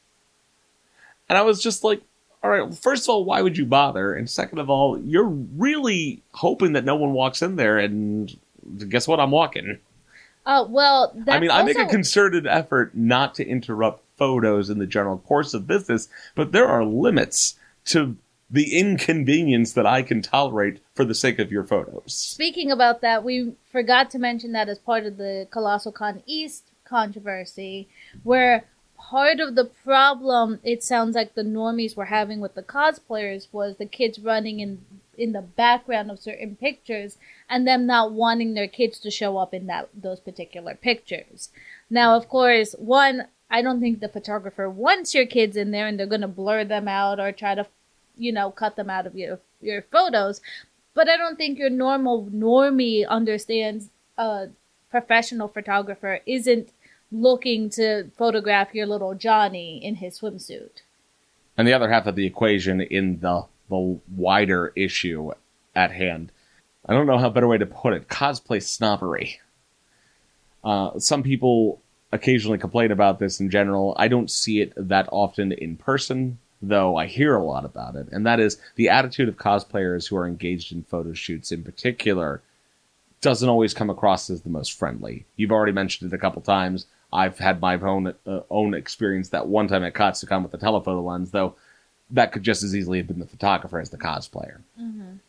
[1.29, 2.01] and I was just like.
[2.43, 2.63] All right.
[2.63, 4.13] well, First of all, why would you bother?
[4.13, 7.77] And second of all, you're really hoping that no one walks in there.
[7.77, 8.37] And
[8.89, 9.21] guess what?
[9.21, 9.79] I'm walking.
[10.45, 14.79] Uh, well, that's I mean, I make a concerted effort not to interrupt photos in
[14.79, 18.15] the general course of business, but there are limits to
[18.49, 22.13] the inconvenience that I can tolerate for the sake of your photos.
[22.13, 26.71] Speaking about that, we forgot to mention that as part of the Colossal Con East
[26.85, 27.89] controversy,
[28.23, 28.63] where
[28.97, 33.75] part of the problem it sounds like the normies were having with the cosplayers was
[33.75, 34.85] the kids running in
[35.17, 37.17] in the background of certain pictures
[37.49, 41.49] and them not wanting their kids to show up in that those particular pictures.
[41.89, 45.97] Now, of course, one I don't think the photographer wants your kids in there and
[45.97, 47.67] they're going to blur them out or try to
[48.17, 50.41] you know cut them out of your your photos
[50.93, 54.47] but I don't think your normal normie understands a
[54.89, 56.69] professional photographer isn't
[57.11, 60.81] looking to photograph your little Johnny in his swimsuit.
[61.57, 65.31] And the other half of the equation in the the wider issue
[65.75, 66.31] at hand.
[66.85, 68.07] I don't know how better way to put it.
[68.09, 69.39] Cosplay snobbery.
[70.63, 71.81] Uh, some people
[72.13, 73.95] occasionally complain about this in general.
[73.97, 78.07] I don't see it that often in person, though I hear a lot about it.
[78.11, 82.41] And that is the attitude of cosplayers who are engaged in photo shoots in particular
[83.19, 85.25] doesn't always come across as the most friendly.
[85.37, 86.85] You've already mentioned it a couple times.
[87.11, 91.01] I've had my own uh, own experience that one time at Katsucon with the telephoto
[91.01, 91.55] lens, though
[92.11, 94.59] that could just as easily have been the photographer as the cosplayer.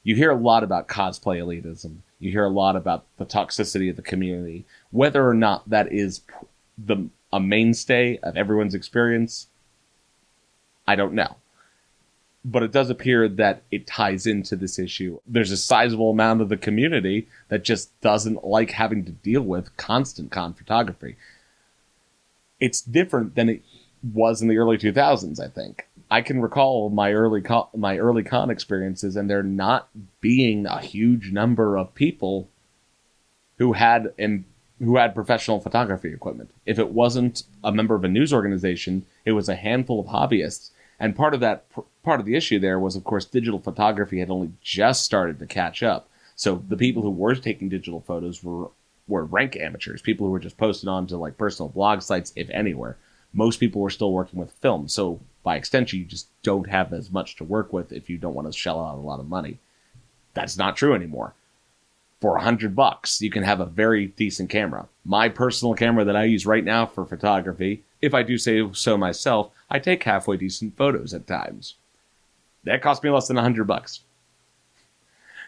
[0.03, 1.99] You hear a lot about cosplay elitism.
[2.19, 4.65] You hear a lot about the toxicity of the community.
[4.91, 6.23] Whether or not that is
[6.79, 9.49] the a mainstay of everyone's experience,
[10.87, 11.37] I don't know.
[12.45, 15.19] But it does appear that it ties into this issue.
[15.27, 19.77] There's a sizable amount of the community that just doesn't like having to deal with
[19.77, 21.17] constant con photography.
[22.61, 23.63] It's different than it
[24.13, 25.89] was in the early 2000s, I think.
[26.11, 29.89] I can recall my early co- my early con experiences, and there not
[30.21, 32.49] being a huge number of people
[33.59, 34.45] who had and
[34.79, 36.51] who had professional photography equipment.
[36.67, 40.71] If it wasn't a member of a news organization, it was a handful of hobbyists.
[40.99, 41.65] And part of that
[42.03, 45.47] part of the issue there was, of course, digital photography had only just started to
[45.47, 46.09] catch up.
[46.37, 48.71] So the people who were taking digital photos were
[49.07, 52.97] were rank amateurs, people who were just posted onto like personal blog sites, if anywhere.
[53.33, 57.13] Most people were still working with film, so by extension, you just don't have as
[57.13, 59.59] much to work with if you don't want to shell out a lot of money.
[60.33, 61.35] That's not true anymore.
[62.25, 64.89] For a hundred bucks, you can have a very decent camera.
[65.05, 68.97] My personal camera that I use right now for photography, if I do say so
[68.97, 71.75] myself, I take halfway decent photos at times.
[72.65, 74.01] That cost me less than a hundred bucks.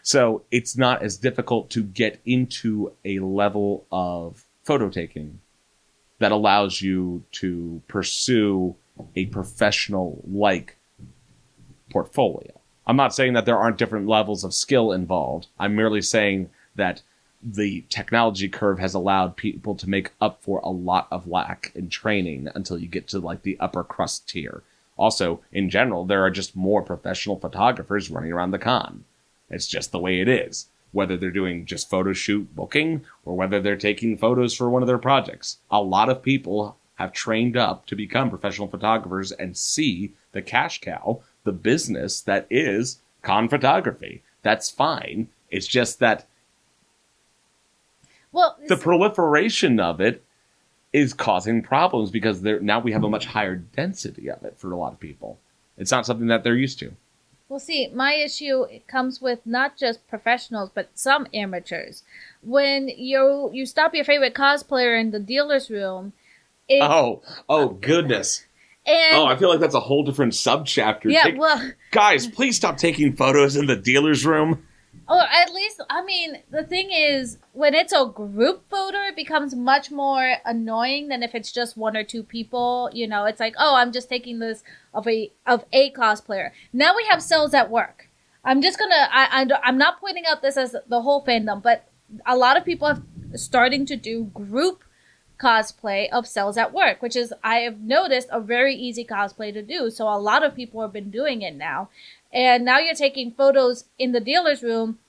[0.03, 5.39] So it's not as difficult to get into a level of photo taking
[6.19, 8.75] that allows you to pursue
[9.15, 10.77] a professional like
[11.89, 12.51] portfolio.
[12.85, 15.47] I'm not saying that there aren't different levels of skill involved.
[15.59, 17.01] I'm merely saying that
[17.43, 21.89] the technology curve has allowed people to make up for a lot of lack in
[21.89, 24.63] training until you get to like the upper crust tier.
[24.97, 29.03] Also, in general, there are just more professional photographers running around the con.
[29.49, 30.67] It's just the way it is.
[30.91, 34.87] Whether they're doing just photo shoot booking or whether they're taking photos for one of
[34.87, 35.57] their projects.
[35.69, 40.81] A lot of people have trained up to become professional photographers and see the cash
[40.81, 44.23] cow, the business that is con photography.
[44.41, 45.27] That's fine.
[45.51, 46.27] It's just that
[48.37, 50.23] Well, the proliferation of it
[50.93, 54.71] is causing problems because there now we have a much higher density of it for
[54.71, 55.39] a lot of people.
[55.75, 56.91] It's not something that they're used to.
[57.49, 62.03] Well, see, my issue comes with not just professionals, but some amateurs.
[62.43, 66.13] When you you stop your favorite cosplayer in the dealer's room,
[66.69, 68.45] it, Oh, oh goodness.
[68.85, 71.11] and Oh, I feel like that's a whole different subchapter.
[71.11, 74.63] yeah, Take- well, guys, please stop taking photos in the dealer's room.
[75.09, 79.55] Or at least, I mean, the thing is, when it's a group photo, it becomes
[79.55, 82.89] much more annoying than if it's just one or two people.
[82.93, 86.51] You know, it's like, oh, I'm just taking this of a of a cosplayer.
[86.73, 88.09] Now we have cells at work.
[88.43, 91.87] I'm just gonna, I, I I'm not pointing out this as the whole fandom, but
[92.25, 93.01] a lot of people are
[93.35, 94.83] starting to do group
[95.39, 99.61] cosplay of cells at work, which is I have noticed a very easy cosplay to
[99.61, 99.89] do.
[99.89, 101.89] So a lot of people have been doing it now.
[102.31, 104.99] And now you're taking photos in the dealer's room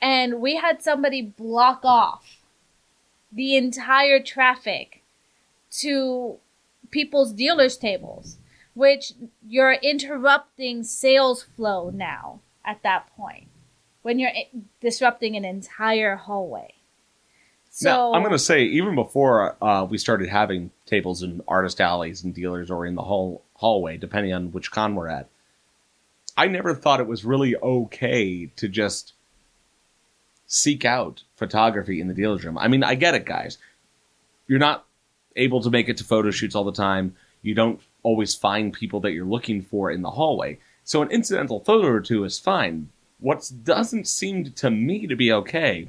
[0.00, 2.40] and we had somebody block off
[3.32, 5.02] the entire traffic
[5.70, 6.36] to
[6.90, 8.38] people's dealers tables,
[8.74, 9.12] which
[9.46, 13.48] you're interrupting sales flow now at that point
[14.02, 14.30] when you're
[14.80, 16.72] disrupting an entire hallway.
[17.70, 21.80] So now, I'm going to say, even before uh, we started having tables in artist
[21.80, 25.28] alleys and dealers or in the hall- hallway, depending on which con we're at,
[26.36, 29.14] I never thought it was really okay to just
[30.46, 32.58] seek out photography in the dealer's room.
[32.58, 33.58] I mean, I get it, guys.
[34.46, 34.84] You're not
[35.34, 37.16] able to make it to photo shoots all the time.
[37.42, 40.58] You don't always find people that you're looking for in the hallway.
[40.84, 42.90] So an incidental photo or two is fine.
[43.18, 45.88] What doesn't seem to me to be okay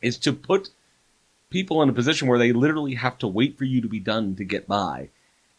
[0.00, 0.70] is to put
[1.50, 4.36] people in a position where they literally have to wait for you to be done
[4.36, 5.10] to get by.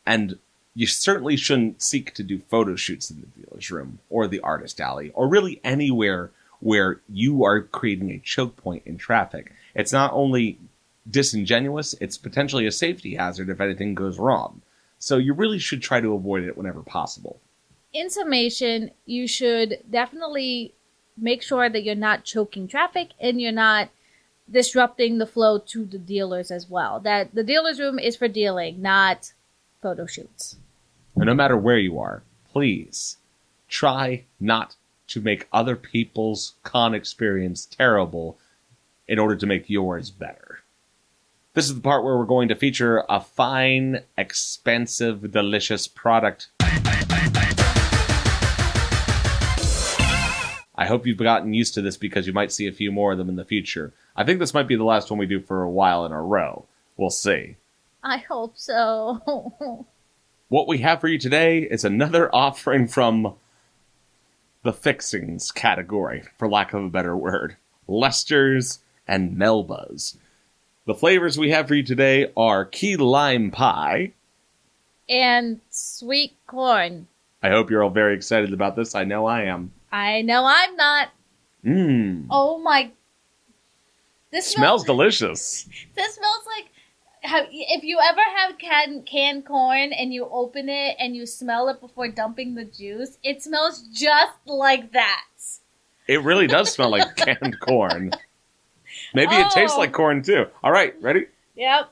[0.05, 0.39] And
[0.77, 4.79] you certainly shouldn't seek to do photo shoots in the dealer's room or the artist
[4.79, 9.51] alley or really anywhere where you are creating a choke point in traffic.
[9.73, 10.59] It's not only
[11.09, 14.61] disingenuous, it's potentially a safety hazard if anything goes wrong.
[14.99, 17.39] So you really should try to avoid it whenever possible.
[17.91, 20.75] in summation, you should definitely
[21.17, 23.89] make sure that you're not choking traffic and you're not
[24.47, 26.99] disrupting the flow to the dealers as well.
[26.99, 29.33] That the dealer's room is for dealing, not
[29.81, 30.57] photo shoots.
[31.17, 33.17] And no matter where you are, please
[33.67, 34.75] try not
[35.07, 38.37] to make other people's con experience terrible
[39.07, 40.59] in order to make yours better.
[41.55, 46.49] This is the part where we're going to feature a fine, expensive, delicious product.
[50.79, 53.17] I hope you've gotten used to this because you might see a few more of
[53.17, 53.91] them in the future.
[54.15, 56.21] I think this might be the last one we do for a while in a
[56.21, 56.65] row.
[56.95, 57.55] We'll see.
[58.03, 59.87] I hope so.
[60.49, 63.35] What we have for you today is another offering from
[64.63, 67.57] the fixings category, for lack of a better word.
[67.87, 70.17] Lester's and Melba's.
[70.85, 74.13] The flavors we have for you today are key lime pie.
[75.09, 77.07] and sweet corn.
[77.43, 78.95] I hope you're all very excited about this.
[78.95, 79.71] I know I am.
[79.91, 81.09] I know I'm not.
[81.63, 82.25] Mmm.
[82.29, 82.91] Oh my.
[84.31, 85.67] This Smells delicious.
[85.95, 86.66] This smells like
[87.27, 91.69] have, if you ever have canned canned corn and you open it and you smell
[91.69, 95.25] it before dumping the juice, it smells just like that.
[96.07, 98.11] It really does smell like canned corn.
[99.13, 99.79] Maybe it tastes Oh.
[99.79, 100.45] like corn too.
[100.63, 101.25] All right, ready?
[101.55, 101.91] Yep.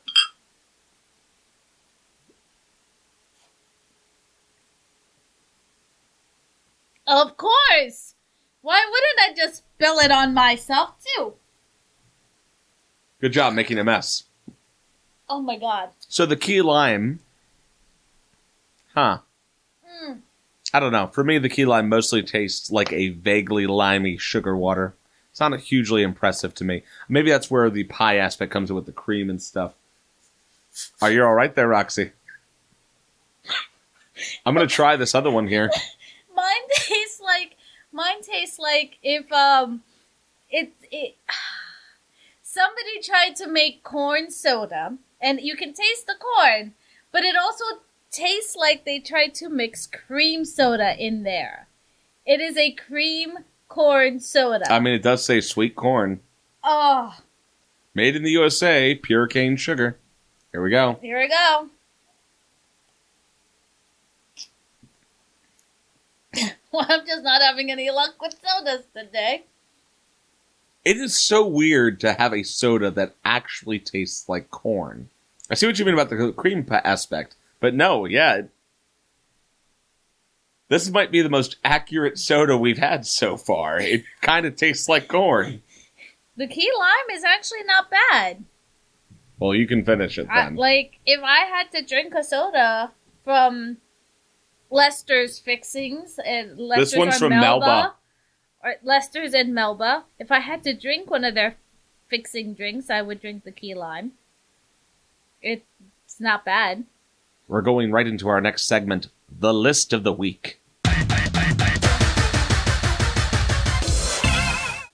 [7.08, 8.15] Of course.
[8.62, 11.34] Why wouldn't I just spill it on myself too?
[13.21, 14.24] Good job making a mess.
[15.28, 15.90] Oh my god.
[16.08, 17.20] So the key lime,
[18.94, 19.20] huh?
[20.04, 20.20] Mm.
[20.74, 21.08] I don't know.
[21.08, 24.94] For me, the key lime mostly tastes like a vaguely limey sugar water.
[25.32, 26.84] It's not hugely impressive to me.
[27.10, 29.74] Maybe that's where the pie aspect comes in with the cream and stuff.
[31.02, 32.12] Are you all right there, Roxy?
[34.46, 35.70] I'm gonna try this other one here.
[36.36, 37.56] Mine tastes like
[37.92, 39.82] mine tastes like if um
[40.50, 41.16] it it
[42.44, 46.76] somebody tried to make corn soda and you can taste the corn,
[47.12, 47.66] but it also
[48.12, 51.68] tastes like they tried to mix cream soda in there.
[52.26, 54.72] It is a cream corn soda.
[54.72, 56.22] I mean, it does say sweet corn,
[56.64, 57.18] oh,
[57.96, 59.98] made in the USA, pure cane sugar.
[60.52, 61.00] Here we go.
[61.02, 61.70] here we go.
[66.72, 69.44] well, I'm just not having any luck with sodas today.
[70.86, 75.10] It is so weird to have a soda that actually tastes like corn.
[75.50, 78.44] I see what you mean about the cream aspect, but no, yeah.
[80.68, 83.80] This might be the most accurate soda we've had so far.
[83.80, 85.62] It kind of tastes like corn.
[86.36, 88.44] The key lime is actually not bad.
[89.40, 90.56] Well, you can finish it I, then.
[90.56, 92.91] like, if I had to drink a soda
[93.24, 93.78] from
[94.70, 97.93] Lester's Fixings and Lester's one's from Melba, Melba.
[98.64, 101.58] or Lester's and Melba, if I had to drink one of their
[102.08, 104.14] fixing drinks, I would drink the key lime.
[105.42, 106.84] It's not bad.
[107.48, 110.60] We're going right into our next segment, the list of the week.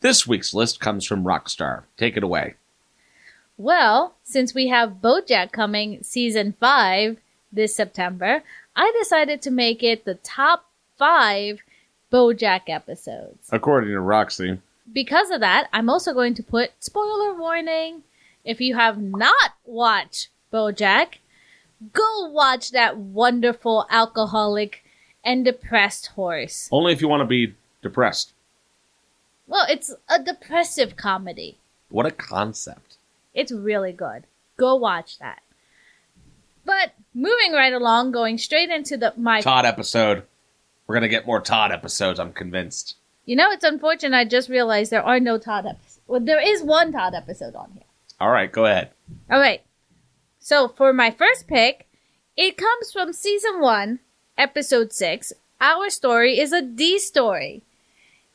[0.02, 1.84] This week's list comes from Rockstar.
[1.96, 2.56] Take it away.
[3.58, 7.18] Well, since we have BoJack coming season 5
[7.52, 8.42] this September,
[8.76, 10.66] I decided to make it the top
[10.98, 11.60] 5
[12.12, 13.48] BoJack episodes.
[13.52, 14.60] According to Roxy,
[14.92, 18.02] Because of that, I'm also going to put spoiler warning.
[18.44, 21.16] If you have not watched BoJack,
[21.94, 24.84] go watch that wonderful alcoholic
[25.24, 26.68] and depressed horse.
[26.72, 28.34] only if you want to be depressed.
[29.48, 31.58] Well, it's a depressive comedy.
[31.90, 32.98] What a concept.
[33.34, 34.24] It's really good.
[34.58, 35.42] Go watch that.
[36.66, 40.24] But moving right along, going straight into the my Todd episode.
[40.88, 42.20] We're gonna get more Todd episodes.
[42.20, 42.96] I'm convinced.
[43.26, 44.16] You know, it's unfortunate.
[44.18, 46.00] I just realized there are no Todd episodes.
[46.08, 47.84] Well, there is one Todd episode on here.
[48.22, 48.92] All right, go ahead.
[49.32, 49.64] All right.
[50.38, 51.88] So for my first pick,
[52.38, 54.00] it comes from season one,
[54.38, 55.34] episode six.
[55.60, 57.64] Our story is a D story.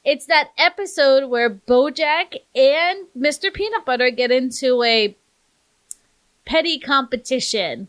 [0.04, 3.54] It's that episode where Bojack and Mr.
[3.54, 5.16] Peanut Butter get into a
[6.44, 7.86] petty competition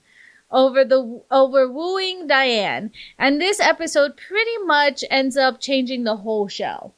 [0.52, 2.92] over the over wooing Diane.
[3.18, 6.94] And this episode pretty much ends up changing the whole show.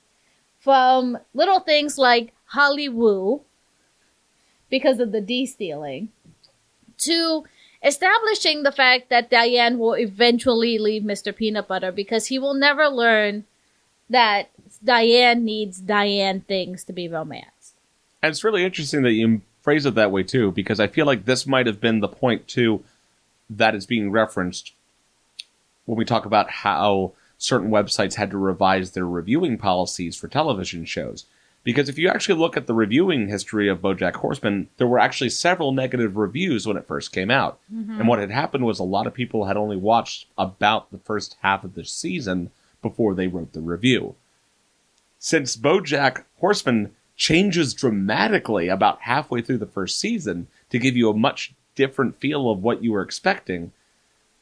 [0.59, 3.43] From little things like Hollywoo,
[4.69, 6.09] because of the D stealing,
[6.99, 7.45] to
[7.83, 11.35] establishing the fact that Diane will eventually leave Mr.
[11.35, 13.45] Peanut Butter because he will never learn
[14.09, 14.49] that
[14.83, 17.75] Diane needs Diane things to be romanced.
[18.21, 21.25] And it's really interesting that you phrase it that way too, because I feel like
[21.25, 22.83] this might have been the point too
[23.49, 24.73] that is being referenced
[25.85, 30.85] when we talk about how certain websites had to revise their reviewing policies for television
[30.85, 31.25] shows.
[31.63, 35.29] Because if you actually look at the reviewing history of BoJack Horseman, there were actually
[35.29, 37.59] several negative reviews when it first came out.
[37.73, 37.99] Mm-hmm.
[37.99, 41.35] And what had happened was a lot of people had only watched about the first
[41.41, 42.51] half of the season
[42.81, 44.15] before they wrote the review.
[45.19, 51.13] Since BoJack Horseman changes dramatically about halfway through the first season to give you a
[51.13, 53.73] much different feel of what you were expecting,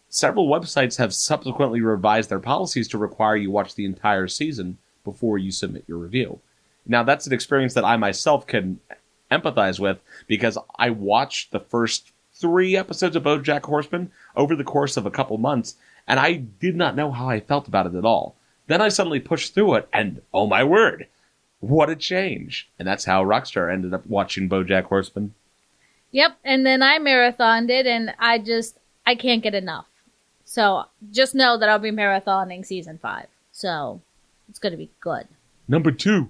[0.07, 5.39] several websites have subsequently revised their policies to require you watch the entire season before
[5.39, 6.39] you submit your review.
[6.87, 8.79] Now, that's an experience that I myself can
[9.31, 14.97] empathize with because I watched the first three episodes of BoJack Horseman over the course
[14.97, 15.75] of a couple months,
[16.07, 18.35] and I did not know how I felt about it at all.
[18.67, 21.07] Then I suddenly pushed through it, and oh my word,
[21.59, 22.69] what a change!
[22.77, 25.33] And that's how Rockstar ended up watching BoJack Horseman.
[26.11, 29.87] Yep, and then I marathoned it, and I just I can't get enough.
[30.45, 33.27] So just know that I'll be marathoning season five.
[33.51, 34.01] So
[34.49, 35.27] it's gonna be good.
[35.67, 36.29] Number two.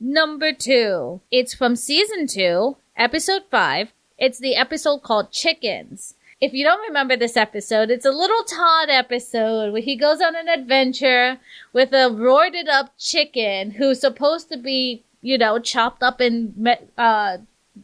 [0.00, 1.20] Number two.
[1.30, 3.92] It's from season two, episode five.
[4.16, 6.14] It's the episode called Chickens.
[6.40, 10.36] If you don't remember this episode, it's a little Todd episode where he goes on
[10.36, 11.38] an adventure
[11.72, 17.38] with a roided up chicken who's supposed to be, you know, chopped up and uh,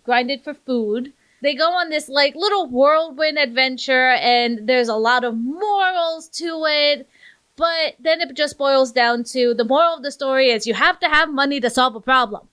[0.04, 1.12] grinded for food.
[1.42, 6.64] They go on this like little whirlwind adventure and there's a lot of morals to
[6.68, 7.08] it.
[7.56, 10.98] But then it just boils down to the moral of the story is you have
[11.00, 12.48] to have money to solve a problem.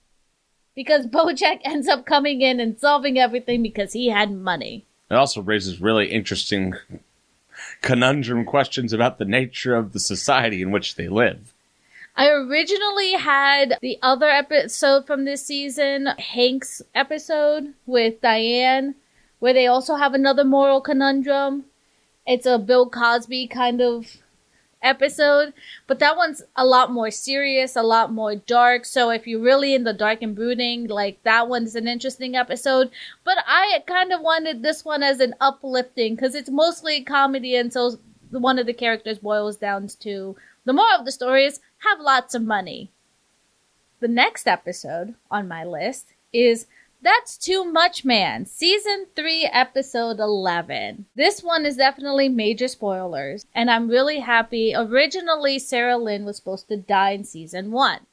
[0.74, 4.86] Because Bojack ends up coming in and solving everything because he had money.
[5.10, 6.74] It also raises really interesting
[7.82, 11.52] conundrum questions about the nature of the society in which they live.
[12.16, 18.94] I originally had the other episode from this season, Hank's episode with Diane,
[19.38, 21.64] where they also have another moral conundrum.
[22.26, 24.18] It's a Bill Cosby kind of
[24.82, 25.52] episode,
[25.86, 28.84] but that one's a lot more serious, a lot more dark.
[28.84, 32.90] So if you're really in the dark and brooding, like that one's an interesting episode.
[33.24, 37.72] But I kind of wanted this one as an uplifting because it's mostly comedy, and
[37.72, 37.98] so
[38.30, 42.34] one of the characters boils down to the moral of the story is have lots
[42.34, 42.90] of money.
[44.00, 46.66] The next episode on my list is
[47.04, 51.06] That's Too Much Man, Season 3, Episode 11.
[51.16, 54.72] This one is definitely major spoilers, and I'm really happy.
[54.72, 58.06] Originally, Sarah Lynn was supposed to die in Season 1,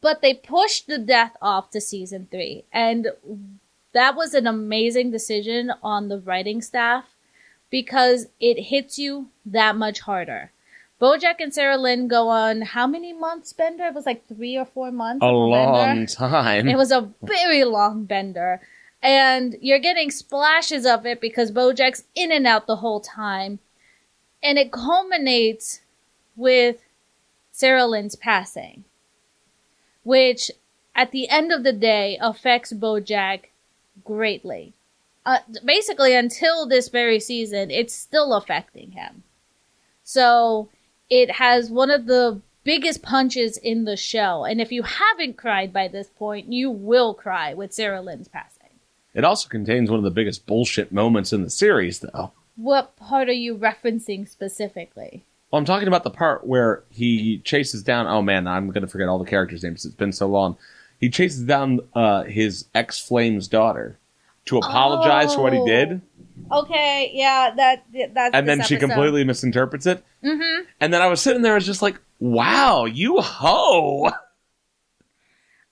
[0.00, 3.12] but they pushed the death off to Season 3, and
[3.92, 7.14] that was an amazing decision on the writing staff
[7.70, 10.50] because it hits you that much harder.
[11.00, 13.84] Bojack and Sarah Lynn go on how many months bender?
[13.84, 15.24] It was like three or four months.
[15.24, 16.06] A long bender.
[16.06, 16.68] time.
[16.68, 18.60] It was a very long bender.
[19.02, 23.60] And you're getting splashes of it because Bojack's in and out the whole time.
[24.42, 25.80] And it culminates
[26.36, 26.82] with
[27.50, 28.84] Sarah Lynn's passing.
[30.02, 30.50] Which,
[30.94, 33.44] at the end of the day, affects Bojack
[34.04, 34.74] greatly.
[35.24, 39.22] Uh, basically, until this very season, it's still affecting him.
[40.02, 40.68] So,
[41.10, 44.44] it has one of the biggest punches in the show.
[44.44, 48.68] And if you haven't cried by this point, you will cry with Sarah Lynn's passing.
[49.12, 52.32] It also contains one of the biggest bullshit moments in the series, though.
[52.54, 55.24] What part are you referencing specifically?
[55.50, 58.06] Well, I'm talking about the part where he chases down.
[58.06, 59.84] Oh man, I'm going to forget all the characters' names.
[59.84, 60.56] It's been so long.
[61.00, 63.98] He chases down uh, his ex flame's daughter
[64.44, 66.02] to apologize for what he did,
[66.52, 67.84] Okay, yeah, that
[68.14, 70.04] that's and then she completely misinterprets it.
[70.24, 70.64] Mm-hmm.
[70.80, 74.10] And then I was sitting there, I was just like, "Wow, you hoe!"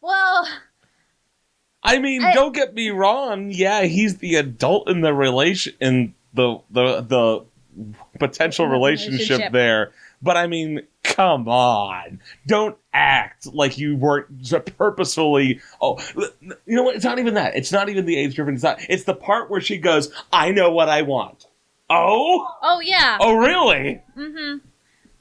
[0.00, 0.48] Well,
[1.82, 3.50] I mean, I- don't get me wrong.
[3.50, 7.44] Yeah, he's the adult in the relation in the the the
[8.18, 9.52] potential relationship, Relationship.
[9.52, 9.92] there.
[10.22, 12.20] But I mean, come on.
[12.46, 14.26] Don't act like you weren't
[14.78, 15.60] purposefully.
[15.80, 15.98] Oh,
[16.66, 16.96] you know what?
[16.96, 17.56] It's not even that.
[17.56, 18.54] It's not even the age driven.
[18.54, 18.78] It's not.
[18.88, 21.46] It's the part where she goes, "I know what I want."
[21.90, 23.16] Oh, Oh yeah.
[23.20, 24.02] oh, really?
[24.16, 24.58] Mm-hmm.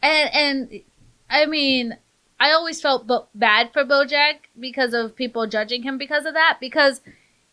[0.01, 0.81] And and
[1.29, 1.97] I mean,
[2.39, 6.57] I always felt bo- bad for BoJack because of people judging him because of that
[6.59, 7.01] because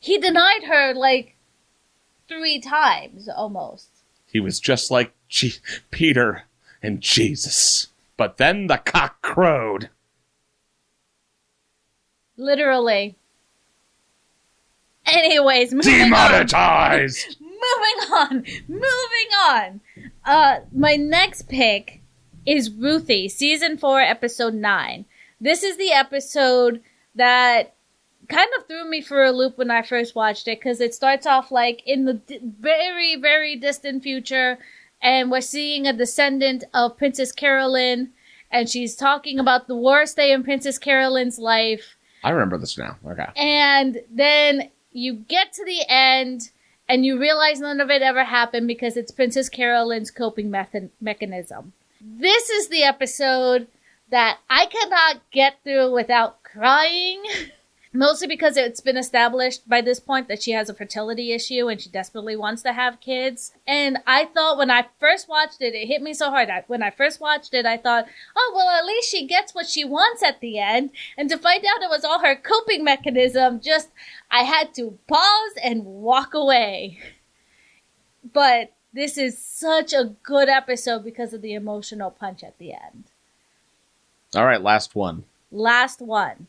[0.01, 1.37] he denied her like
[2.29, 3.89] three times almost.
[4.31, 5.61] He was just like Je-
[5.91, 6.43] Peter
[6.83, 7.89] and Jesus.
[8.17, 9.91] But then the cock crowed.
[12.37, 13.17] Literally.
[15.07, 16.11] Anyways, moving on.
[16.11, 17.37] Demonetized.
[17.41, 18.45] moving on.
[18.69, 19.81] Moving on.
[20.25, 22.01] Uh, my next pick
[22.47, 25.05] is Ruthie, season four, episode nine.
[25.41, 26.81] This is the episode
[27.15, 27.75] that
[28.29, 31.27] kind of threw me for a loop when I first watched it because it starts
[31.27, 34.59] off like in the d- very, very distant future,
[35.05, 38.11] and we're seeing a descendant of Princess Carolyn,
[38.51, 41.97] and she's talking about the worst day in Princess Carolyn's life.
[42.25, 42.97] I remember this now.
[43.07, 43.27] Okay.
[43.37, 46.51] And then you get to the end
[46.89, 51.75] and you realize none of it ever happened because it's Princess Carolyn's coping method- mechanism.
[52.01, 53.67] This is the episode
[54.11, 57.23] that I cannot get through without crying.
[57.97, 61.81] Mostly because it's been established by this point that she has a fertility issue and
[61.81, 63.53] she desperately wants to have kids.
[63.69, 66.51] And I thought when I first watched it, it hit me so hard.
[66.51, 69.69] I, when I first watched it, I thought, oh, well, at least she gets what
[69.69, 70.91] she wants at the end.
[71.17, 73.91] And to find out it was all her coping mechanism, just,
[74.29, 76.99] I had to pause and walk away.
[78.33, 83.05] But this is such a good episode because of the emotional punch at the end.
[84.35, 85.27] All right, last one.
[85.53, 86.49] Last one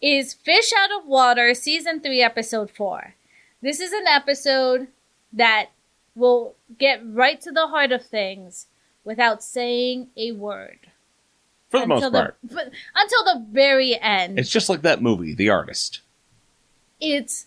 [0.00, 3.14] is Fish Out of Water, Season 3, Episode 4.
[3.62, 4.88] This is an episode
[5.32, 5.70] that
[6.14, 8.66] will get right to the heart of things
[9.04, 10.78] without saying a word.
[11.70, 12.36] For the most Until part.
[12.42, 14.38] but- until the very end.
[14.38, 16.00] It's just like that movie, The Artist.
[17.00, 17.46] it's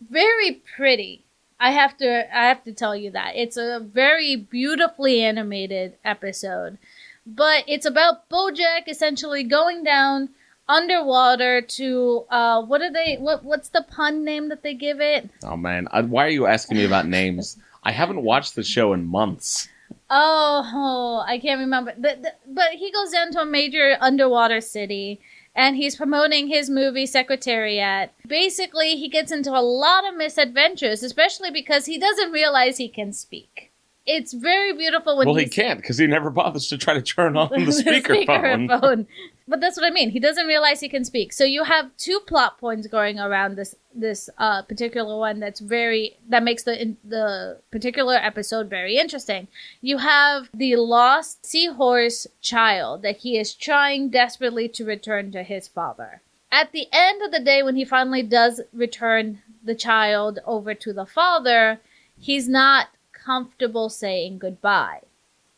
[0.00, 1.24] very pretty.
[1.58, 3.36] I have to I have to tell you that.
[3.36, 6.78] It's a very beautifully animated episode.
[7.26, 10.30] But it's about Bojack essentially going down
[10.70, 15.28] underwater to uh what are they what what's the pun name that they give it?
[15.42, 17.58] Oh man, I, why are you asking me about names?
[17.82, 19.68] I haven't watched the show in months.
[20.08, 21.94] Oh, oh, I can't remember.
[21.96, 25.20] But, but he goes down to a major underwater city
[25.54, 28.12] and he's promoting his movie Secretariat.
[28.26, 33.12] Basically, he gets into a lot of misadventures, especially because he doesn't realize he can
[33.12, 33.72] speak.
[34.06, 37.36] It's very beautiful when well, he can't because he never bothers to try to turn
[37.36, 38.68] on the speakerphone.
[38.68, 39.06] speakerphone.
[39.50, 40.10] But that's what I mean.
[40.10, 41.32] He doesn't realize he can speak.
[41.32, 46.16] So you have two plot points going around this this uh, particular one that's very
[46.28, 49.48] that makes the the particular episode very interesting.
[49.80, 55.66] You have the lost seahorse child that he is trying desperately to return to his
[55.66, 56.22] father.
[56.52, 60.92] At the end of the day, when he finally does return the child over to
[60.92, 61.80] the father,
[62.16, 65.00] he's not comfortable saying goodbye.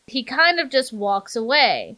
[0.07, 1.97] He kind of just walks away.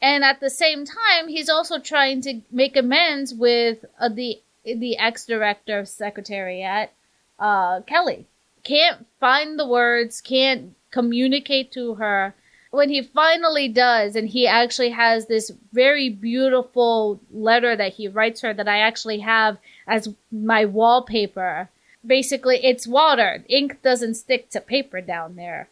[0.00, 4.96] And at the same time, he's also trying to make amends with uh, the the
[4.96, 6.90] ex director of Secretariat,
[7.38, 8.26] uh, Kelly.
[8.62, 12.34] Can't find the words, can't communicate to her.
[12.70, 18.40] When he finally does, and he actually has this very beautiful letter that he writes
[18.40, 21.68] her that I actually have as my wallpaper.
[22.04, 23.44] Basically, it's water.
[23.48, 25.68] Ink doesn't stick to paper down there.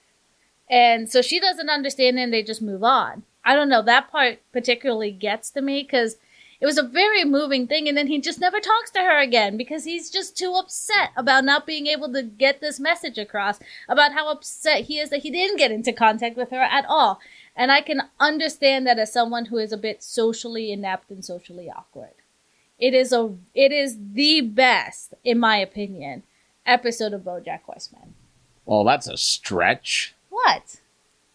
[0.71, 3.25] And so she doesn't understand and they just move on.
[3.45, 3.83] I don't know.
[3.83, 6.17] That part particularly gets to me because
[6.61, 7.89] it was a very moving thing.
[7.89, 11.45] And then he just never talks to her again because he's just too upset about
[11.45, 15.31] not being able to get this message across about how upset he is that he
[15.31, 17.19] didn't get into contact with her at all.
[17.57, 21.69] And I can understand that as someone who is a bit socially inept and socially
[21.69, 22.15] awkward.
[22.79, 26.23] It is a, it is the best, in my opinion,
[26.65, 28.15] episode of BoJack Horseman.
[28.65, 30.15] Well, that's a stretch.
[30.31, 30.77] What?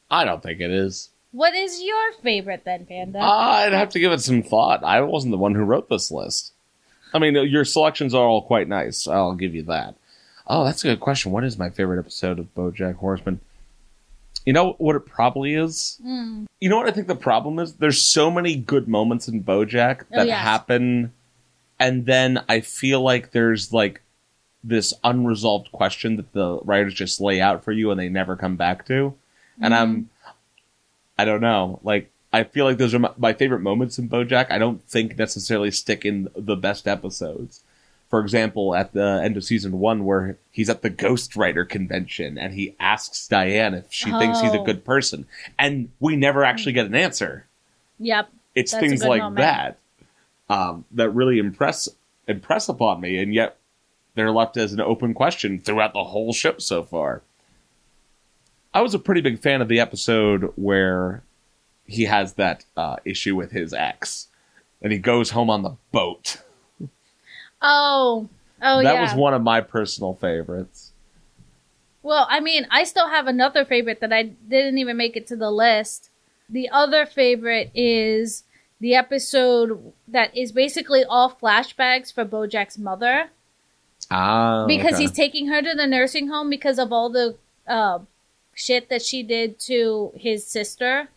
[0.09, 1.09] I don't think it is.
[1.31, 3.19] What is your favorite then, Panda?
[3.19, 4.83] I'd have to give it some thought.
[4.83, 6.53] I wasn't the one who wrote this list.
[7.13, 9.07] I mean, your selections are all quite nice.
[9.07, 9.95] I'll give you that.
[10.47, 11.31] Oh, that's a good question.
[11.31, 13.39] What is my favorite episode of BoJack Horseman?
[14.45, 15.99] You know what it probably is.
[16.05, 16.45] Mm.
[16.61, 17.73] You know what I think the problem is?
[17.75, 20.39] There's so many good moments in BoJack Oh, that yes.
[20.39, 21.11] happen,
[21.79, 24.01] and then I feel like there's like
[24.63, 28.55] this unresolved question that the writers just lay out for you and they never come
[28.55, 29.13] back to.
[29.61, 30.09] And I'm,
[31.17, 34.51] I don't know, like I feel like those are my, my favorite moments in BoJack.
[34.51, 37.61] I don't think necessarily stick in the best episodes,
[38.09, 42.53] For example, at the end of season one, where he's at the Ghostwriter convention and
[42.53, 44.63] he asks Diane if she thinks he's a Oh.
[44.65, 45.25] good person,
[45.57, 47.45] and we never actually get an answer.
[47.99, 48.29] Yep.
[48.55, 49.37] It's That's things like moment.
[49.37, 49.77] that
[50.49, 51.89] um, that really impress
[52.27, 53.57] impress upon me, and yet
[54.15, 57.21] they're left as an open question throughout the whole show so far.
[58.77, 61.23] I was a pretty big fan of the episode where
[61.87, 64.27] he has that uh, issue with his ex,
[64.83, 66.43] and he goes home on the boat.
[67.59, 68.29] Oh.
[68.61, 68.83] Oh yeah.
[68.83, 69.01] that yeah.
[69.01, 70.91] was one of my personal favorites.
[72.03, 75.35] Well, I mean, I still have another favorite that I didn't even make it to
[75.35, 76.11] the list.
[76.47, 78.43] The other favorite is
[78.79, 83.31] the episode that is basically all flashbacks for Bojack's mother
[84.11, 85.01] Ah, because okay.
[85.01, 87.99] he's taking her to the nursing home because of all the uh,
[88.57, 91.09] shit that she did to his sister.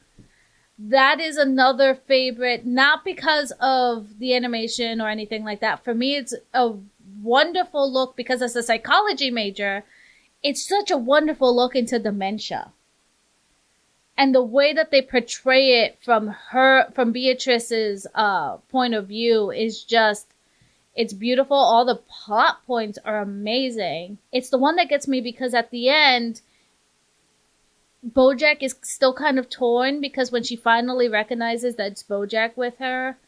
[0.78, 5.82] That is another favorite, not because of the animation or anything like that.
[5.82, 6.74] For me, it's a
[7.22, 9.84] wonderful look because as a psychology major,
[10.42, 12.72] it's such a wonderful look into dementia.
[14.18, 19.50] And the way that they portray it from her, from Beatrice's uh, point of view
[19.50, 20.26] is just
[20.94, 21.56] it's beautiful.
[21.56, 24.18] All the plot points are amazing.
[24.30, 26.42] It's the one that gets me because at the end,
[28.06, 32.78] Bojack is still kind of torn because when she finally recognizes that it's Bojack with
[32.78, 33.18] her,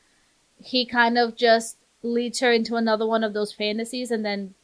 [0.63, 4.55] he kind of just leads her into another one of those fantasies and then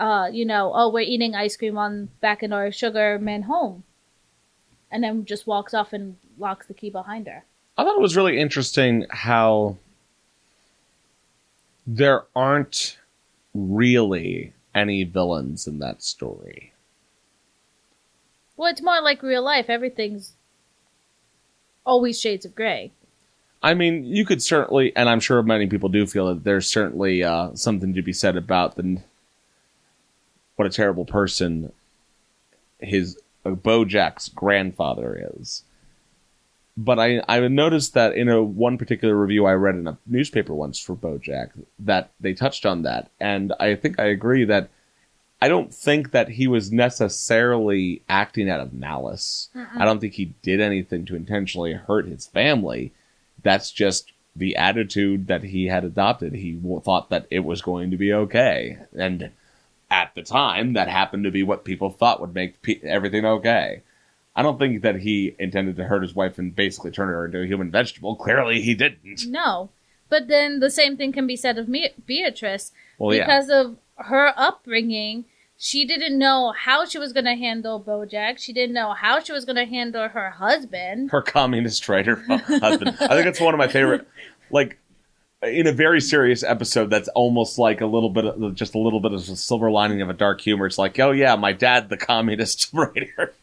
[0.00, 3.84] uh, you know, oh, we're eating ice cream on back in our Sugarman home.
[4.90, 7.44] And then just walks off and locks the key behind her.
[7.76, 9.76] I thought it was really interesting how
[11.86, 12.98] there aren't
[13.54, 16.72] really any villains in that story.
[18.60, 19.70] Well, it's more like real life.
[19.70, 20.34] Everything's
[21.86, 22.92] always shades of gray.
[23.62, 27.24] I mean, you could certainly, and I'm sure many people do feel that there's certainly
[27.24, 29.00] uh, something to be said about the
[30.56, 31.72] what a terrible person
[32.80, 35.64] his uh, Bojack's grandfather is.
[36.76, 40.54] But I I noticed that in a one particular review I read in a newspaper
[40.54, 44.68] once for Bojack that they touched on that, and I think I agree that
[45.42, 49.48] I don't think that he was necessarily acting out of malice.
[49.74, 52.92] I don't think he did anything to intentionally hurt his family.
[53.42, 56.34] That's just the attitude that he had adopted.
[56.34, 59.30] He thought that it was going to be okay, and
[59.90, 63.82] at the time, that happened to be what people thought would make pe- everything okay.
[64.36, 67.42] I don't think that he intended to hurt his wife and basically turn her into
[67.42, 68.14] a human vegetable.
[68.14, 69.26] Clearly, he didn't.
[69.26, 69.70] No.
[70.08, 72.72] But then the same thing can be said of Me- Beatrice.
[72.98, 73.24] Well, yeah.
[73.24, 75.24] because of her upbringing,
[75.56, 78.38] she didn't know how she was going to handle Bojack.
[78.38, 81.10] She didn't know how she was going to handle her husband.
[81.10, 82.96] her communist traitor husband.
[83.00, 84.08] I think that's one of my favorite.
[84.50, 84.78] Like
[85.42, 89.00] in a very serious episode, that's almost like a little bit of just a little
[89.00, 90.66] bit of a silver lining of a dark humor.
[90.66, 93.34] It's like, oh yeah, my dad, the communist traitor.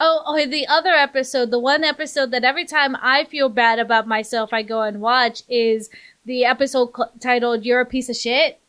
[0.00, 4.08] Oh, oh, the other episode, the one episode that every time I feel bad about
[4.08, 5.88] myself, I go and watch is
[6.26, 8.60] the episode cl- titled "You're a Piece of Shit,"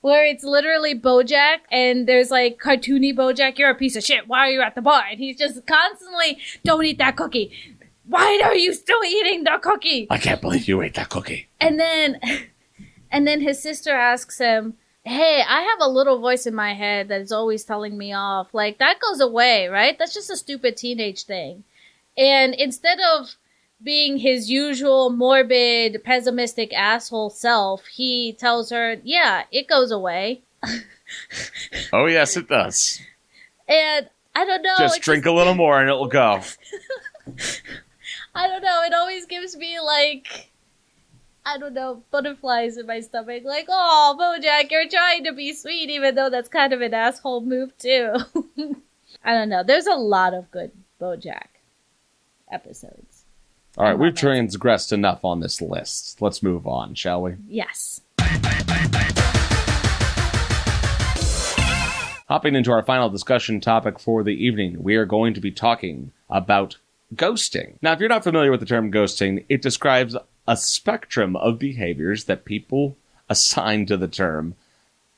[0.00, 3.58] where it's literally BoJack and there's like cartoony BoJack.
[3.58, 4.28] You're a piece of shit.
[4.28, 5.04] Why are you at the bar?
[5.10, 7.52] And he's just constantly, "Don't eat that cookie.
[8.06, 11.48] Why are you still eating the cookie?" I can't believe you ate that cookie.
[11.60, 12.20] And then,
[13.10, 14.74] and then his sister asks him,
[15.04, 18.54] "Hey, I have a little voice in my head that is always telling me off.
[18.54, 19.98] Like that goes away, right?
[19.98, 21.64] That's just a stupid teenage thing."
[22.16, 23.36] And instead of
[23.82, 30.42] being his usual morbid, pessimistic asshole self, he tells her, "Yeah, it goes away."
[31.92, 33.00] Oh yes, it does.
[33.68, 34.76] And I don't know.
[34.78, 36.40] just drink a little more and it'll go.
[38.34, 38.82] I don't know.
[38.84, 40.50] It always gives me like,
[41.44, 43.42] I don't know, butterflies in my stomach.
[43.44, 47.40] Like, oh, Bojack, you're trying to be sweet, even though that's kind of an asshole
[47.42, 48.14] move too.
[49.24, 49.62] I don't know.
[49.64, 50.70] There's a lot of good
[51.00, 51.48] Bojack
[52.50, 53.09] episodes.
[53.80, 56.20] All right, we've transgressed enough on this list.
[56.20, 57.36] Let's move on, shall we?
[57.48, 58.02] Yes.
[62.28, 66.12] Hopping into our final discussion topic for the evening, we are going to be talking
[66.28, 66.76] about
[67.14, 67.76] ghosting.
[67.80, 70.14] Now, if you're not familiar with the term ghosting, it describes
[70.46, 72.98] a spectrum of behaviors that people
[73.30, 74.56] assign to the term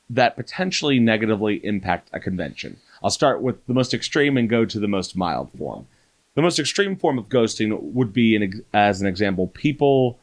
[0.09, 2.77] that potentially negatively impact a convention.
[3.03, 5.87] I'll start with the most extreme and go to the most mild form.
[6.35, 10.19] The most extreme form of ghosting would be, an, as an example, people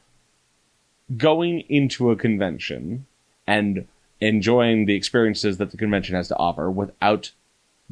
[1.17, 3.07] going into a convention
[3.47, 3.87] and
[4.21, 7.33] enjoying the experiences that the convention has to offer without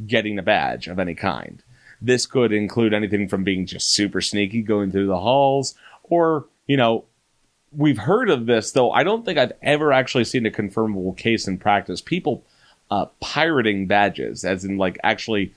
[0.06, 1.62] getting a badge of any kind.
[2.00, 6.76] This could include anything from being just super sneaky going through the halls or, you
[6.76, 7.04] know,
[7.72, 11.48] we've heard of this, though I don't think I've ever actually seen a confirmable case
[11.48, 12.00] in practice.
[12.00, 12.44] People
[12.90, 15.52] uh, pirating badges, as in like actually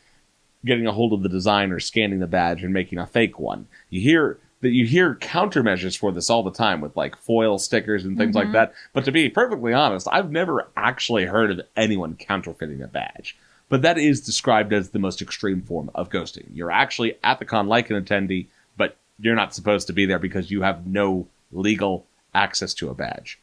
[0.65, 3.67] getting a hold of the design or scanning the badge and making a fake one.
[3.89, 8.05] You hear that you hear countermeasures for this all the time with like foil stickers
[8.05, 8.53] and things like mm-hmm.
[8.53, 8.73] that.
[8.93, 13.37] But to be perfectly honest, I've never actually heard of anyone counterfeiting a badge.
[13.69, 16.45] But that is described as the most extreme form of ghosting.
[16.53, 18.47] You're actually at the con like an attendee,
[18.77, 22.93] but you're not supposed to be there because you have no legal access to a
[22.93, 23.39] badge.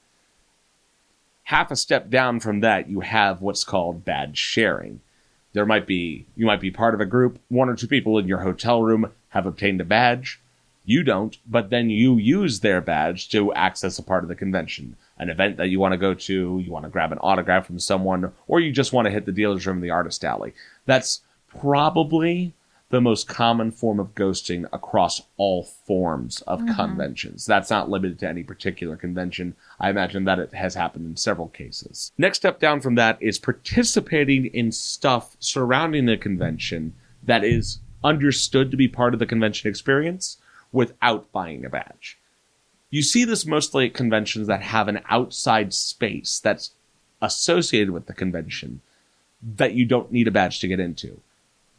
[1.44, 5.00] Half a step down from that, you have what's called badge sharing.
[5.58, 8.28] There might be, you might be part of a group, one or two people in
[8.28, 10.40] your hotel room have obtained a badge.
[10.84, 14.94] You don't, but then you use their badge to access a part of the convention.
[15.18, 17.80] An event that you want to go to, you want to grab an autograph from
[17.80, 20.54] someone, or you just want to hit the dealer's room in the artist alley.
[20.86, 22.52] That's probably
[22.90, 26.74] the most common form of ghosting across all forms of mm-hmm.
[26.74, 27.44] conventions.
[27.44, 29.54] That's not limited to any particular convention.
[29.78, 32.12] I imagine that it has happened in several cases.
[32.16, 38.70] Next step down from that is participating in stuff surrounding the convention that is understood
[38.70, 40.38] to be part of the convention experience
[40.72, 42.18] without buying a badge.
[42.90, 46.70] You see this mostly at conventions that have an outside space that's
[47.20, 48.80] associated with the convention
[49.42, 51.20] that you don't need a badge to get into.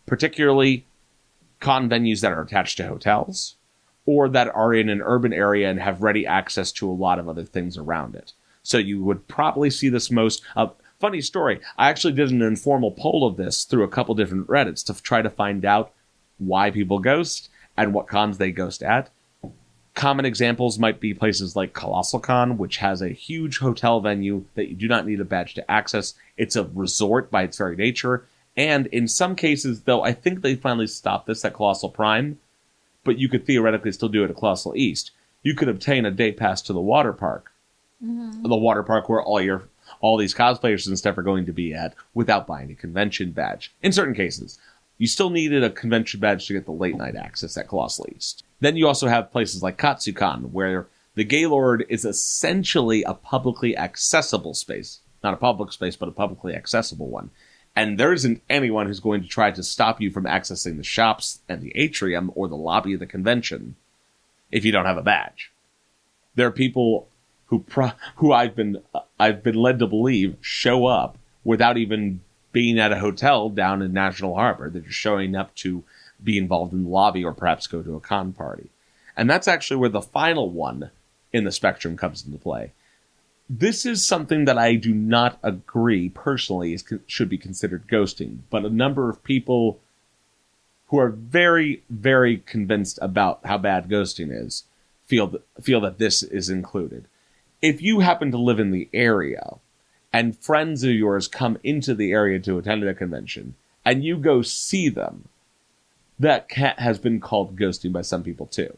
[0.05, 0.85] Particularly
[1.59, 3.55] con venues that are attached to hotels
[4.05, 7.29] or that are in an urban area and have ready access to a lot of
[7.29, 8.33] other things around it.
[8.63, 10.41] So you would probably see this most.
[10.55, 10.67] Uh,
[10.99, 11.59] funny story.
[11.77, 15.21] I actually did an informal poll of this through a couple different Reddits to try
[15.21, 15.93] to find out
[16.37, 19.09] why people ghost and what cons they ghost at.
[19.95, 24.69] Common examples might be places like Colossal Con, which has a huge hotel venue that
[24.69, 26.13] you do not need a badge to access.
[26.37, 28.25] It's a resort by its very nature.
[28.59, 32.39] And in some cases, though, I think they finally stopped this at Colossal Prime,
[33.05, 35.11] but you could theoretically still do it at Colossal East.
[35.43, 37.53] You could obtain a day pass to the water park,
[38.03, 38.43] mm-hmm.
[38.43, 39.69] the water park where all your
[40.01, 43.73] all these cosplayers and stuff are going to be at, without buying a convention badge.
[43.81, 44.59] In certain cases,
[44.97, 48.43] you still needed a convention badge to get the late night access at Colossal East.
[48.59, 54.53] Then you also have places like Katsucon, where the Gaylord is essentially a publicly accessible
[54.53, 54.99] space.
[55.23, 57.31] Not a public space, but a publicly accessible one.
[57.79, 61.39] And there isn't anyone who's going to try to stop you from accessing the shops
[61.47, 63.77] and the atrium or the lobby of the convention
[64.51, 65.49] if you don't have a badge.
[66.35, 67.07] There are people
[67.45, 68.83] who pro- who I've been
[69.17, 72.19] I've been led to believe show up without even
[72.51, 74.69] being at a hotel down in National Harbor.
[74.69, 75.85] They're just showing up to
[76.21, 78.71] be involved in the lobby or perhaps go to a con party.
[79.15, 80.91] And that's actually where the final one
[81.31, 82.73] in the spectrum comes into play.
[83.49, 88.63] This is something that I do not agree personally is, should be considered ghosting, but
[88.63, 89.79] a number of people
[90.87, 94.65] who are very, very convinced about how bad ghosting is
[95.05, 97.05] feel that, feel that this is included.
[97.59, 99.55] If you happen to live in the area
[100.13, 104.43] and friends of yours come into the area to attend a convention and you go
[104.43, 105.27] see them,
[106.19, 108.77] that ca- has been called ghosting by some people too.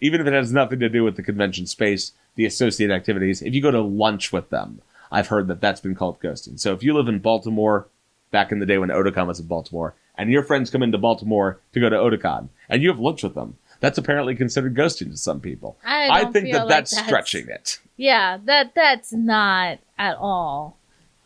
[0.00, 3.52] Even if it has nothing to do with the convention space, the associated activities, if
[3.52, 4.80] you go to lunch with them,
[5.10, 6.58] I've heard that that's been called ghosting.
[6.60, 7.88] So if you live in Baltimore,
[8.30, 11.58] back in the day when Otakon was in Baltimore, and your friends come into Baltimore
[11.72, 15.16] to go to Otakon, and you have lunch with them, that's apparently considered ghosting to
[15.16, 15.78] some people.
[15.84, 17.80] I don't think feel that like that's, that's- stretching it.
[17.96, 20.76] Yeah, that that's not at all.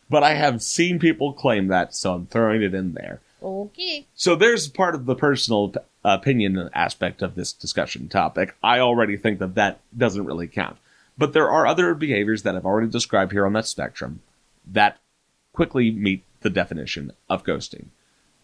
[0.08, 3.20] But I have seen people claim that, so I'm throwing it in there.
[3.42, 4.06] Okay.
[4.14, 8.54] So there's part of the personal uh, opinion aspect of this discussion topic.
[8.62, 10.78] I already think that that doesn't really count.
[11.22, 14.22] But there are other behaviors that I've already described here on that spectrum
[14.66, 14.98] that
[15.52, 17.84] quickly meet the definition of ghosting.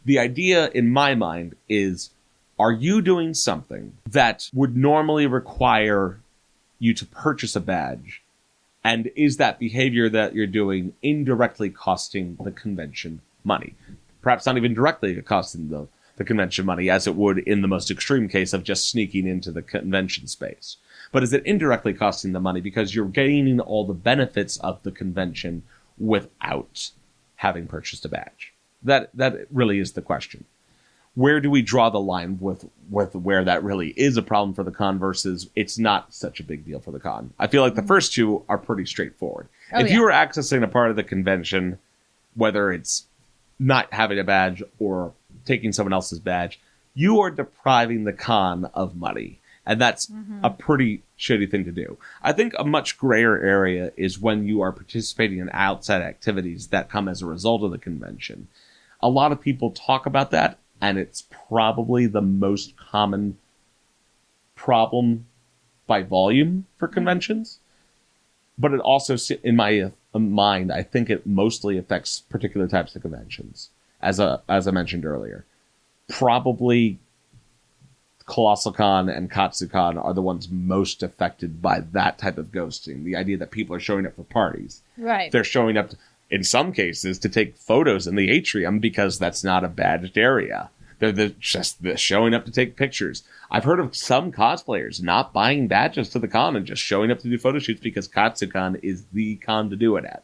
[0.04, 2.10] The idea in my mind is
[2.56, 6.20] are you doing something that would normally require
[6.78, 8.22] you to purchase a badge?
[8.84, 13.74] And is that behavior that you're doing indirectly costing the convention money?
[14.22, 17.90] Perhaps not even directly costing the, the convention money, as it would in the most
[17.90, 20.76] extreme case of just sneaking into the convention space.
[21.10, 24.90] But is it indirectly costing the money because you're gaining all the benefits of the
[24.90, 25.62] convention
[25.98, 26.90] without
[27.36, 28.52] having purchased a badge?
[28.82, 30.44] That that really is the question
[31.18, 34.62] where do we draw the line with with where that really is a problem for
[34.62, 37.34] the con versus it's not such a big deal for the con?
[37.40, 37.88] I feel like the mm-hmm.
[37.88, 39.48] first two are pretty straightforward.
[39.72, 39.94] Oh, if yeah.
[39.94, 41.80] you are accessing a part of the convention,
[42.36, 43.06] whether it's
[43.58, 45.12] not having a badge or
[45.44, 46.60] taking someone else's badge,
[46.94, 49.40] you are depriving the con of money.
[49.68, 50.40] And that's mm-hmm.
[50.42, 51.98] a pretty shitty thing to do.
[52.22, 56.88] I think a much grayer area is when you are participating in outside activities that
[56.88, 58.48] come as a result of the convention
[59.00, 63.38] a lot of people talk about that, and it's probably the most common
[64.56, 65.26] problem
[65.86, 66.94] by volume for mm-hmm.
[66.94, 67.60] conventions
[68.58, 73.02] but it also, in my uh, mind, I think it mostly affects particular types of
[73.02, 73.70] conventions,
[74.02, 75.44] as a as I mentioned earlier.
[76.08, 76.98] Probably
[78.28, 83.02] Colossal Con and Katsucon are the ones most affected by that type of ghosting.
[83.02, 84.82] The idea that people are showing up for parties.
[84.98, 85.32] Right.
[85.32, 85.92] They're showing up,
[86.30, 90.68] in some cases, to take photos in the atrium because that's not a badged area.
[90.98, 93.22] They're the, just the showing up to take pictures.
[93.50, 97.20] I've heard of some cosplayers not buying badges to the con and just showing up
[97.20, 100.22] to do photo shoots because Katsucon is the con to do it at.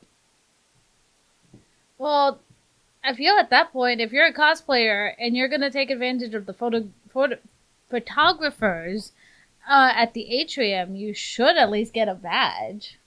[1.96, 2.38] Well,
[3.02, 6.34] I feel at that point, if you're a cosplayer and you're going to take advantage
[6.34, 7.38] of the photo, photo
[7.88, 9.12] photographers
[9.68, 12.98] uh, at the atrium, you should at least get a badge.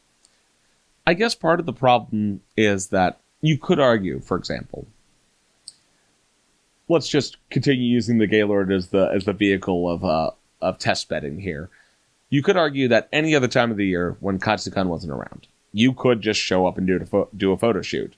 [1.05, 4.88] I guess part of the problem is that you could argue, for example,
[6.89, 11.07] let's just continue using the Gaylord as the as the vehicle of uh, of test
[11.07, 11.69] bedding here.
[12.30, 15.93] You could argue that any other time of the year when Katsucon wasn't around, you
[15.93, 18.13] could just show up and do a pho- do a photo shoot.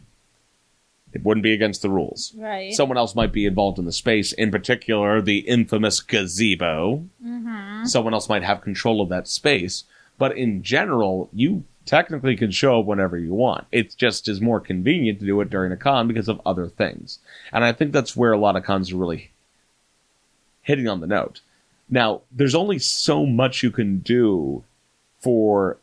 [1.14, 2.34] It wouldn't be against the rules.
[2.38, 2.74] Right.
[2.74, 7.05] Someone else might be involved in the space, in particular the infamous gazebo.
[7.22, 9.86] hmm Someone else might have control of that space,
[10.18, 13.66] but in general, you technically can show up whenever you want.
[13.72, 17.20] It just is more convenient to do it during a con because of other things.
[17.51, 19.32] And I think that's where a lot of cons are really
[20.62, 21.41] hitting on the note.
[21.89, 24.64] Now, there's only so much you can do
[25.20, 25.78] for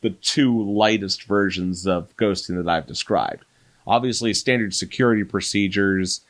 [0.00, 3.44] the two lightest versions of ghosting that I've described.
[3.88, 6.20] Obviously, standard security procedures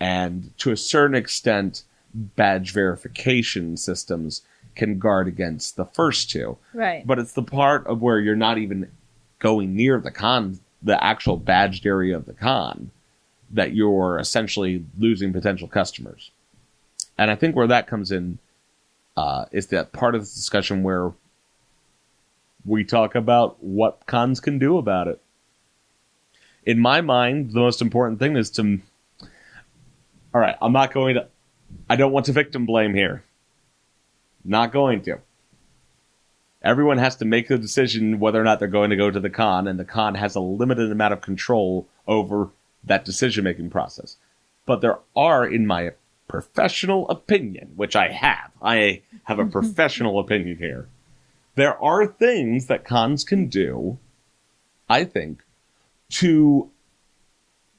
[0.00, 4.42] and to a certain extent, badge verification systems
[4.74, 7.06] can guard against the first two Right.
[7.06, 8.90] but it's the part of where you're not even
[9.38, 12.90] going near the con, the actual badged area of the con,
[13.50, 16.30] that you're essentially losing potential customers.
[17.18, 18.38] And I think where that comes in
[19.16, 21.12] uh, is that part of this discussion where
[22.64, 25.20] we talk about what cons can do about it.
[26.64, 28.80] In my mind, the most important thing is to.
[30.34, 31.28] All right, I'm not going to.
[31.88, 33.24] I don't want to victim blame here.
[34.44, 35.20] Not going to
[36.64, 39.30] everyone has to make the decision whether or not they're going to go to the
[39.30, 42.50] con, and the con has a limited amount of control over
[42.84, 44.16] that decision making process.
[44.66, 45.92] But there are, in my
[46.28, 50.88] professional opinion, which I have, I have a professional opinion here,
[51.54, 53.98] there are things that cons can do,
[54.88, 55.42] I think,
[56.12, 56.70] to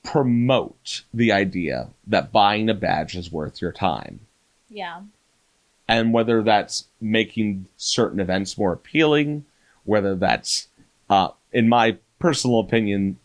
[0.04, 4.20] promote the idea that buying a badge is worth your time
[4.70, 5.02] Yeah.
[5.88, 9.46] and whether that's making certain events more appealing,
[9.86, 10.68] whether that's,
[11.10, 13.18] uh, in my personal opinion,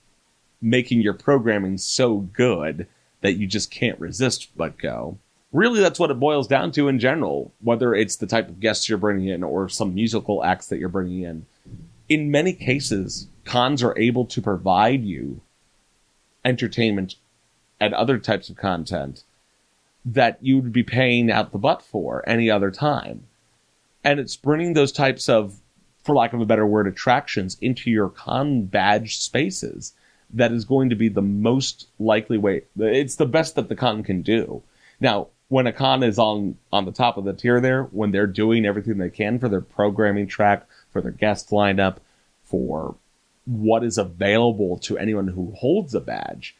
[0.60, 2.86] making your programming so good
[3.20, 5.18] that you just can't resist but go.
[5.52, 8.88] Really, that's what it boils down to in general, whether it's the type of guests
[8.88, 11.46] you're bringing in or some musical acts that you're bringing in.
[12.08, 15.40] In many cases, cons are able to provide you
[16.44, 17.16] entertainment
[17.80, 19.24] and other types of content
[20.04, 23.26] that you would be paying out the butt for any other time.
[24.02, 25.60] And it's bringing those types of,
[26.02, 29.92] for lack of a better word, attractions into your con badge spaces
[30.32, 32.62] that is going to be the most likely way.
[32.78, 34.62] It's the best that the con can do.
[35.00, 38.26] Now, when a con is on, on the top of the tier there, when they're
[38.26, 41.96] doing everything they can for their programming track, for their guest lineup,
[42.44, 42.96] for
[43.44, 46.56] what is available to anyone who holds a badge,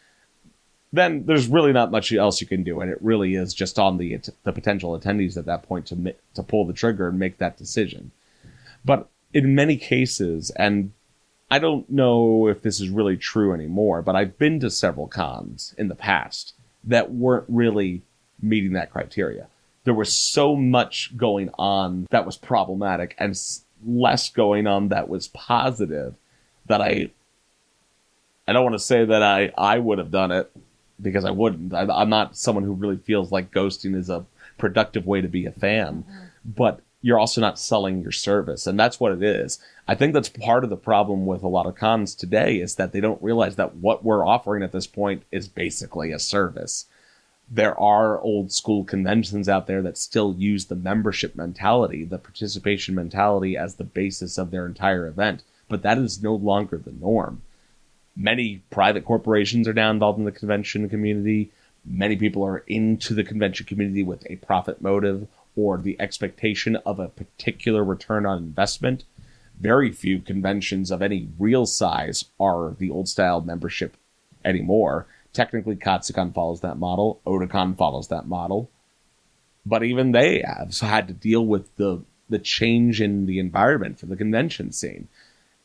[0.93, 3.99] then there's really not much else you can do, and it really is just on
[3.99, 7.59] the the potential attendees at that point to to pull the trigger and make that
[7.59, 8.11] decision.
[8.85, 10.93] But in many cases, and
[11.51, 15.75] I don't know if this is really true anymore, but I've been to several cons
[15.77, 16.55] in the past
[16.85, 18.03] that weren't really
[18.41, 19.49] meeting that criteria.
[19.85, 23.39] There was so much going on that was problematic, and
[23.87, 26.15] less going on that was positive
[26.67, 27.11] that I
[28.47, 30.51] I don't want to say that I I would have done it
[31.01, 31.75] because I wouldn't.
[31.75, 34.25] I, I'm not someone who really feels like ghosting is a
[34.57, 36.25] productive way to be a fan, mm-hmm.
[36.45, 39.59] but you're also not selling your service, and that's what it is.
[39.87, 42.93] I think that's part of the problem with a lot of cons today is that
[42.93, 46.87] they don't realize that what we're offering at this point is basically a service.
[47.51, 52.95] There are old school conventions out there that still use the membership mentality, the participation
[52.95, 57.43] mentality as the basis of their entire event, but that is no longer the norm
[58.19, 61.51] many private corporations are now involved in the convention community.
[61.85, 66.99] Many people are into the convention community with a profit motive or the expectation of
[66.99, 69.05] a particular return on investment.
[69.59, 73.97] Very few conventions of any real size are the old style membership
[74.45, 75.07] anymore.
[75.33, 77.21] Technically, Katsucon follows that model.
[77.27, 78.71] Otakon follows that model.
[79.67, 84.07] But even they have had to deal with the, the change in the environment for
[84.07, 85.09] the convention scene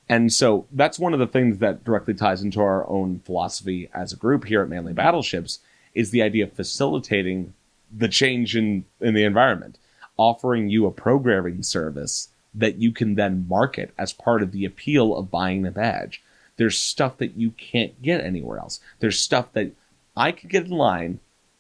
[0.09, 4.11] And so that's one of the things that directly ties into our own philosophy as
[4.13, 5.59] a group here at Manly Battleships
[5.93, 7.53] is the idea of facilitating
[7.95, 9.77] the change in, in the environment,
[10.17, 15.15] offering you a programming service that you can then market as part of the appeal
[15.15, 16.21] of buying the badge.
[16.57, 18.79] There's stuff that you can't get anywhere else.
[18.99, 19.71] There's stuff that
[20.15, 21.19] I could get in line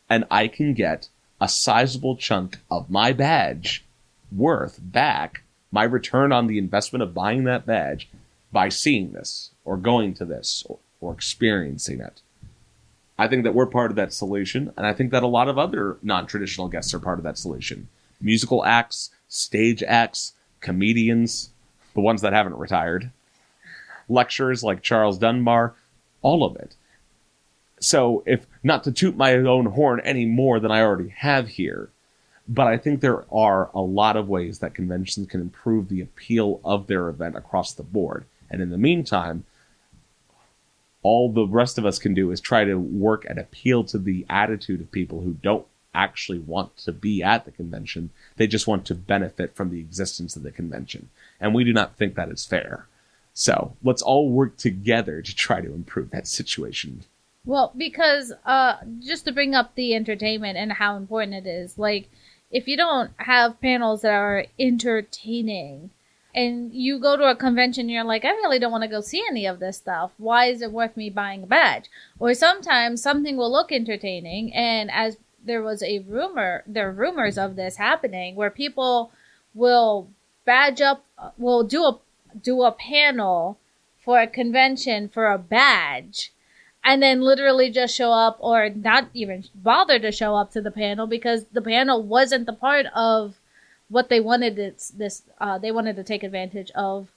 [0.09, 1.09] and I can get
[1.41, 3.83] a sizable chunk of my badge
[4.31, 8.09] worth back, my return on the investment of buying that badge
[8.51, 12.21] by seeing this or going to this or, or experiencing it.
[13.17, 15.57] I think that we're part of that solution, and I think that a lot of
[15.57, 17.87] other non traditional guests are part of that solution.
[18.19, 21.49] Musical acts, stage acts, comedians,
[21.93, 23.11] the ones that haven't retired,
[24.09, 25.73] lecturers like Charles Dunbar,
[26.21, 26.75] all of it.
[27.79, 31.89] So, if not to toot my own horn any more than I already have here,
[32.47, 36.59] but I think there are a lot of ways that conventions can improve the appeal
[36.63, 38.25] of their event across the board.
[38.49, 39.45] And in the meantime,
[41.01, 44.25] all the rest of us can do is try to work and appeal to the
[44.29, 48.09] attitude of people who don't actually want to be at the convention.
[48.37, 51.09] They just want to benefit from the existence of the convention.
[51.39, 52.87] And we do not think that is fair.
[53.33, 57.03] So let's all work together to try to improve that situation.
[57.45, 62.09] Well, because uh, just to bring up the entertainment and how important it is, like
[62.51, 65.89] if you don't have panels that are entertaining,
[66.35, 69.23] and you go to a convention you're like, I really don't want to go see
[69.27, 70.11] any of this stuff.
[70.17, 71.89] Why is it worth me buying a badge?
[72.17, 77.37] Or sometimes something will look entertaining, and as there was a rumor, there are rumors
[77.37, 79.11] of this happening where people
[79.53, 80.07] will
[80.45, 81.05] badge up,
[81.37, 81.99] will do a
[82.41, 83.57] do a panel
[84.03, 86.31] for a convention for a badge,
[86.83, 90.71] and then literally just show up or not even bother to show up to the
[90.71, 93.35] panel because the panel wasn't the part of
[93.89, 97.07] what they wanted this, this uh, they wanted to take advantage of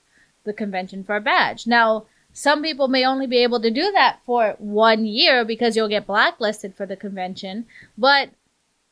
[0.45, 1.67] the convention for a badge.
[1.67, 5.87] Now, some people may only be able to do that for one year because you'll
[5.87, 7.65] get blacklisted for the convention.
[7.97, 8.29] But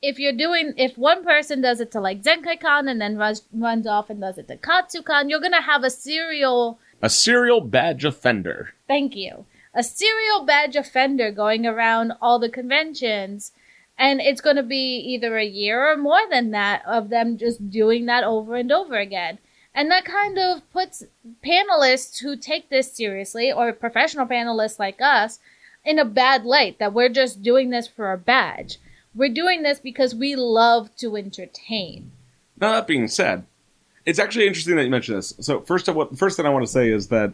[0.09, 3.87] if you're doing, if one person does it to like Zenkaikon and then runs, runs
[3.87, 8.73] off and does it to KatsuCon, you're gonna have a serial, A serial badge offender.
[8.87, 13.51] thank you, a serial badge offender going around all the conventions.
[13.97, 17.69] And it's going to be either a year or more than that of them just
[17.69, 19.37] doing that over and over again.
[19.73, 21.05] And that kind of puts
[21.41, 25.39] panelists who take this seriously, or professional panelists like us,
[25.85, 28.79] in a bad light that we're just doing this for a badge.
[29.15, 32.11] We're doing this because we love to entertain.
[32.59, 33.45] Now that being said,
[34.05, 35.33] it's actually interesting that you mentioned this.
[35.39, 37.33] So first of what first thing I want to say is that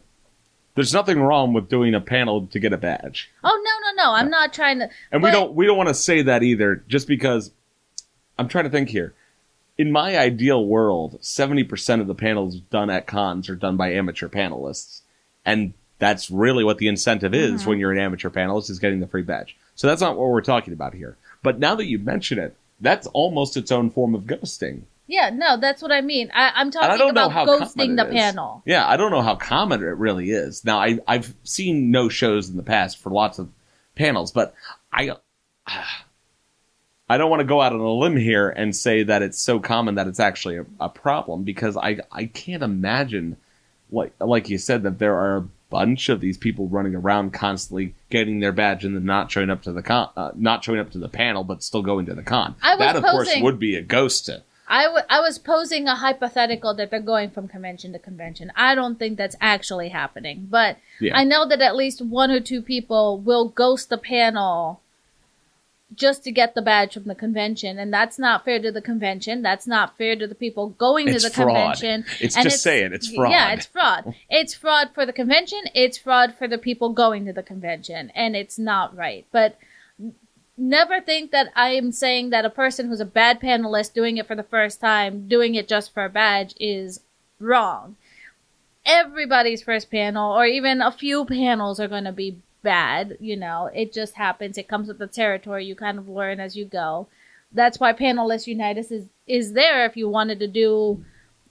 [0.75, 3.29] there's nothing wrong with doing a panel to get a badge.
[3.43, 4.15] Oh no, no, no!
[4.15, 4.89] I'm not trying to.
[5.11, 7.51] And we don't we don't want to say that either, just because
[8.37, 9.13] I'm trying to think here.
[9.77, 13.91] In my ideal world, seventy percent of the panels done at cons are done by
[13.93, 15.01] amateur panelists,
[15.45, 17.69] and that's really what the incentive is mm-hmm.
[17.69, 19.55] when you're an amateur panelist is getting the free badge.
[19.75, 21.17] So that's not what we're talking about here.
[21.43, 24.83] But now that you mention it, that's almost its own form of ghosting.
[25.07, 26.31] Yeah, no, that's what I mean.
[26.33, 28.63] I, I'm talking I about ghosting the panel.
[28.65, 30.63] Yeah, I don't know how common it really is.
[30.63, 33.49] Now, I, I've seen no shows in the past for lots of
[33.95, 34.53] panels, but
[34.91, 35.11] I,
[37.09, 39.59] I don't want to go out on a limb here and say that it's so
[39.59, 43.35] common that it's actually a, a problem because I, I can't imagine,
[43.91, 48.39] like, like you said, that there are bunch of these people running around constantly getting
[48.41, 50.99] their badge and then not showing up to the con, uh, not showing up to
[50.99, 52.53] the panel, but still going to the con.
[52.61, 54.29] I that, of course, would be a ghost.
[54.67, 58.51] I, w- I was posing a hypothetical that they're going from convention to convention.
[58.55, 61.17] I don't think that's actually happening, but Yeah.
[61.17, 64.79] I know that at least one or two people will ghost the panel
[65.95, 69.41] just to get the badge from the convention, and that's not fair to the convention.
[69.41, 71.47] That's not fair to the people going It's to the fraud.
[71.77, 72.05] convention.
[72.19, 73.31] It's and just saying, it's fraud.
[73.31, 74.15] Yeah, it's fraud.
[74.29, 75.59] It's fraud for the convention.
[75.73, 79.25] It's fraud for the people going to the convention, and it's not right.
[79.31, 79.57] But
[80.57, 84.27] never think that I am saying that a person who's a bad panelist doing it
[84.27, 87.01] for the first time, doing it just for a badge, is
[87.39, 87.95] wrong.
[88.85, 93.17] Everybody's first panel, or even a few panels, are going to be bad.
[93.19, 94.57] You know, it just happens.
[94.57, 95.65] It comes with the territory.
[95.65, 97.07] You kind of learn as you go.
[97.51, 99.85] That's why Panelists United is is there.
[99.85, 101.03] If you wanted to do,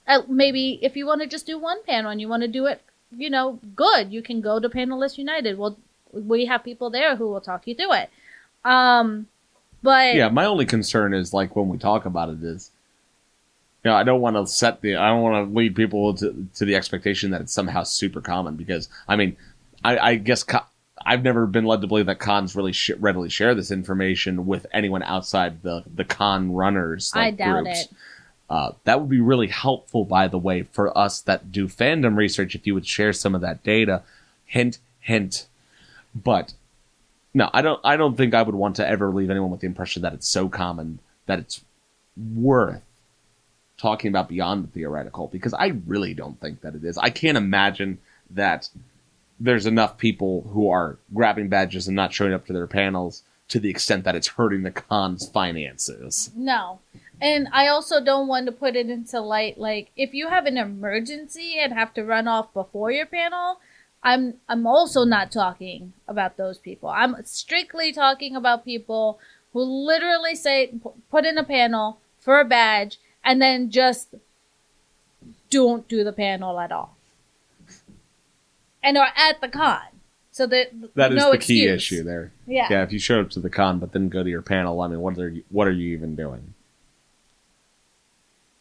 [0.07, 2.65] uh, maybe if you want to just do one panel and you want to do
[2.65, 2.81] it,
[3.15, 4.11] you know, good.
[4.11, 5.57] You can go to Panelists United.
[5.57, 5.77] Well,
[6.11, 8.09] we have people there who will talk you through it.
[8.63, 9.27] Um,
[9.83, 12.71] but yeah, my only concern is like when we talk about it is,
[13.83, 16.47] you know, I don't want to set the, I don't want to lead people to,
[16.55, 19.37] to the expectation that it's somehow super common because I mean,
[19.83, 20.65] I, I guess co-
[21.05, 24.65] I've never been led to believe that cons really sh- readily share this information with
[24.73, 27.11] anyone outside the the con runners.
[27.15, 27.81] I doubt groups.
[27.81, 27.93] it.
[28.49, 32.53] Uh, that would be really helpful, by the way, for us that do fandom research.
[32.53, 34.03] If you would share some of that data,
[34.45, 35.47] hint, hint.
[36.13, 36.53] But
[37.33, 37.79] no, I don't.
[37.83, 40.27] I don't think I would want to ever leave anyone with the impression that it's
[40.27, 41.61] so common that it's
[42.35, 42.81] worth
[43.77, 46.97] talking about beyond the theoretical because I really don't think that it is.
[46.97, 47.99] I can't imagine
[48.29, 48.69] that
[49.43, 53.59] there's enough people who are grabbing badges and not showing up to their panels to
[53.59, 56.29] the extent that it's hurting the con's finances.
[56.35, 56.79] No.
[57.19, 60.57] And I also don't want to put it into light like if you have an
[60.57, 63.59] emergency and have to run off before your panel,
[64.03, 66.89] I'm I'm also not talking about those people.
[66.89, 69.19] I'm strictly talking about people
[69.53, 70.73] who literally say
[71.09, 74.15] put in a panel for a badge and then just
[75.49, 76.95] don't do the panel at all.
[78.83, 79.81] And are at the con.
[80.31, 81.99] So that That is no the key excuse.
[81.99, 82.31] issue there.
[82.47, 82.67] Yeah.
[82.69, 84.87] Yeah, if you show up to the con but then go to your panel, I
[84.87, 86.53] mean, what are you, what are you even doing?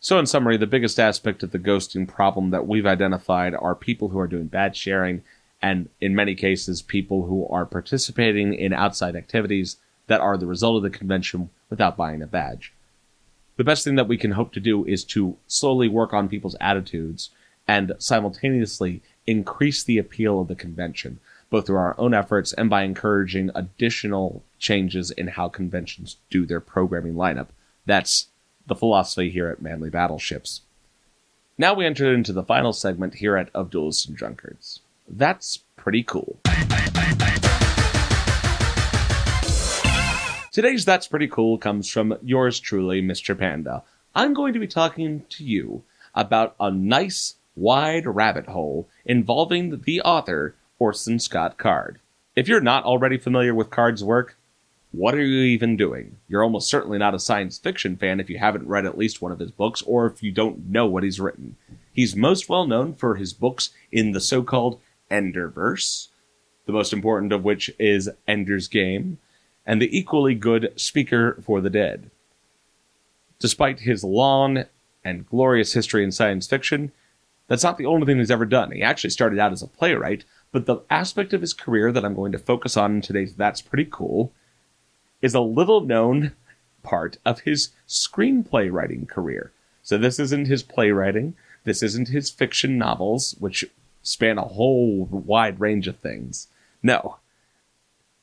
[0.02, 4.08] So, in summary, the biggest aspect of the ghosting problem that we've identified are people
[4.08, 5.22] who are doing bad sharing,
[5.60, 10.76] and in many cases, people who are participating in outside activities that are the result
[10.78, 12.72] of the convention without buying a badge.
[13.58, 16.56] The best thing that we can hope to do is to slowly work on people's
[16.62, 17.28] attitudes
[17.68, 22.82] and simultaneously increase the appeal of the convention, both through our own efforts and by
[22.82, 27.48] encouraging additional changes in how conventions do their programming lineup.
[27.86, 28.28] That's
[28.66, 30.62] the philosophy here at Manly Battleships.
[31.58, 34.80] Now we enter into the final segment here at Of Duelists and Drunkards.
[35.08, 36.38] That's pretty cool.
[40.52, 43.38] Today's That's Pretty Cool comes from yours truly, Mr.
[43.38, 43.84] Panda.
[44.16, 50.00] I'm going to be talking to you about a nice, wide rabbit hole involving the
[50.00, 52.00] author, Orson Scott Card.
[52.34, 54.36] If you're not already familiar with Card's work,
[54.92, 56.16] what are you even doing?
[56.26, 59.30] You're almost certainly not a science fiction fan if you haven't read at least one
[59.30, 61.56] of his books or if you don't know what he's written.
[61.92, 64.80] He's most well known for his books in the so called
[65.10, 66.08] Enderverse,
[66.66, 69.18] the most important of which is Ender's Game,
[69.66, 72.10] and the equally good Speaker for the Dead.
[73.38, 74.64] Despite his long
[75.04, 76.92] and glorious history in science fiction,
[77.50, 78.70] that's not the only thing he's ever done.
[78.70, 82.14] He actually started out as a playwright, but the aspect of his career that I'm
[82.14, 84.32] going to focus on in today's That's Pretty Cool
[85.20, 86.30] is a little known
[86.84, 89.50] part of his screenplay writing career.
[89.82, 91.34] So this isn't his playwriting,
[91.64, 93.64] this isn't his fiction novels, which
[94.00, 96.46] span a whole wide range of things.
[96.84, 97.16] No.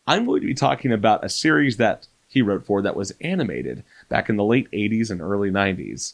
[0.08, 3.84] I'm going to be talking about a series that he wrote for that was animated
[4.08, 6.14] back in the late 80s and early 90s.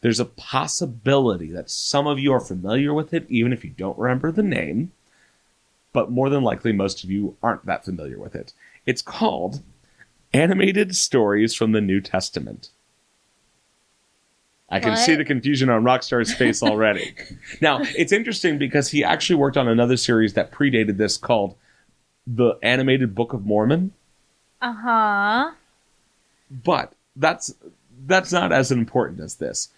[0.00, 3.98] There's a possibility that some of you are familiar with it, even if you don't
[3.98, 4.92] remember the name,
[5.92, 8.52] but more than likely most of you aren't that familiar with it.
[8.86, 9.60] It's called
[10.32, 12.70] Animated Stories from the New Testament.
[14.70, 14.98] I can What?
[14.98, 17.14] see the confusion on Rockstar's face already.
[17.60, 21.56] now, it's interesting because he actually worked on another series that predated this called
[22.26, 23.92] The Animated Book of Mormon,
[24.60, 25.50] Uh huh.
[26.50, 27.54] but that's
[28.08, 29.68] that's not as important as this.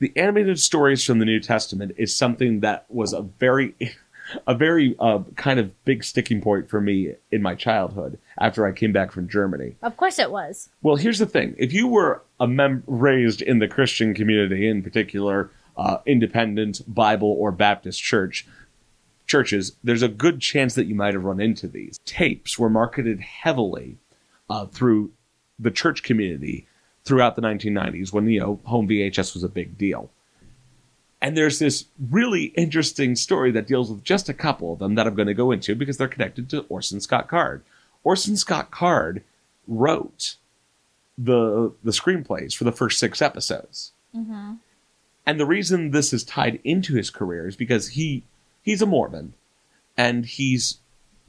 [0.00, 3.74] The animated stories from the New Testament is something that was a very
[4.46, 8.72] a very uh, kind of big sticking point for me in my childhood after I
[8.72, 9.76] came back from Germany.
[9.82, 10.70] Of course it was.
[10.82, 14.82] Well, here's the thing: if you were a mem- raised in the Christian community, in
[14.82, 18.46] particular, uh, independent Bible or Baptist church
[19.26, 21.98] churches, there's a good chance that you might have run into these.
[22.04, 23.98] Tapes were marketed heavily
[24.50, 25.12] uh, through
[25.58, 26.66] the church community
[27.04, 30.10] throughout the 1990s when you know home VHS was a big deal.
[31.20, 35.06] And there's this really interesting story that deals with just a couple of them that
[35.06, 37.62] I'm going to go into because they're connected to Orson Scott Card.
[38.02, 39.22] Orson Scott Card
[39.66, 40.36] wrote
[41.16, 43.92] the the screenplays for the first six episodes.
[44.14, 44.54] Mm-hmm.
[45.26, 48.24] And the reason this is tied into his career is because he
[48.62, 49.34] he's a Mormon
[49.96, 50.78] and he's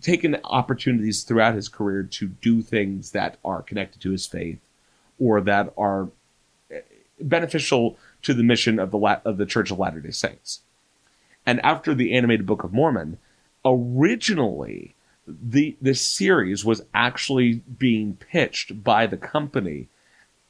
[0.01, 4.59] taken opportunities throughout his career to do things that are connected to his faith
[5.19, 6.09] or that are
[7.19, 10.61] beneficial to the mission of the La- of the Church of Latter-day Saints.
[11.45, 13.17] And after the animated Book of Mormon,
[13.63, 14.95] originally
[15.27, 19.87] the this series was actually being pitched by the company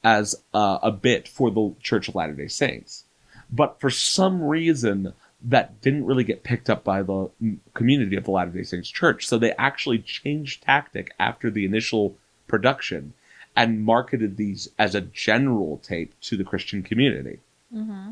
[0.03, 3.05] as uh, a bit for the Church of Latter-day Saints.
[3.51, 5.13] But for some reason,
[5.43, 8.89] that didn't really get picked up by the mm, community of the Latter day Saints
[8.89, 9.27] Church.
[9.27, 12.17] So they actually changed tactic after the initial
[12.47, 13.13] production
[13.55, 17.39] and marketed these as a general tape to the Christian community.
[17.73, 18.11] Mm-hmm.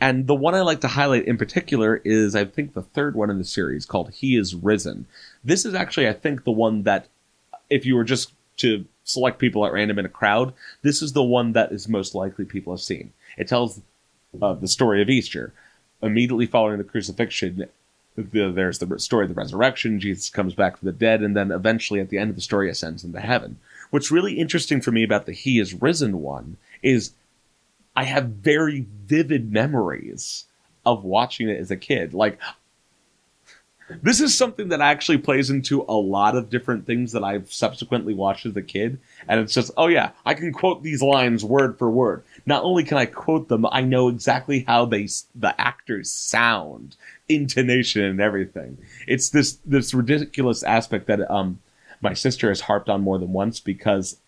[0.00, 3.30] And the one I like to highlight in particular is, I think, the third one
[3.30, 5.06] in the series called He is Risen.
[5.42, 7.08] This is actually, I think, the one that,
[7.68, 10.52] if you were just to select people at random in a crowd,
[10.82, 13.12] this is the one that is most likely people have seen.
[13.36, 13.80] It tells
[14.40, 15.52] uh, the story of Easter.
[16.00, 17.68] Immediately following the crucifixion,
[18.18, 20.00] there's the story of the resurrection.
[20.00, 22.68] Jesus comes back from the dead, and then eventually at the end of the story
[22.70, 23.58] ascends into heaven.
[23.90, 27.12] What's really interesting for me about the He is Risen one is
[27.96, 30.44] I have very vivid memories
[30.84, 32.14] of watching it as a kid.
[32.14, 32.38] Like,
[34.02, 38.14] this is something that actually plays into a lot of different things that I've subsequently
[38.14, 38.98] watched as a kid.
[39.26, 42.22] And it's just, oh yeah, I can quote these lines word for word.
[42.48, 46.96] Not only can I quote them, I know exactly how they, the actors sound,
[47.28, 48.78] intonation and everything.
[49.06, 51.60] It's this, this ridiculous aspect that, um,
[52.00, 54.18] my sister has harped on more than once because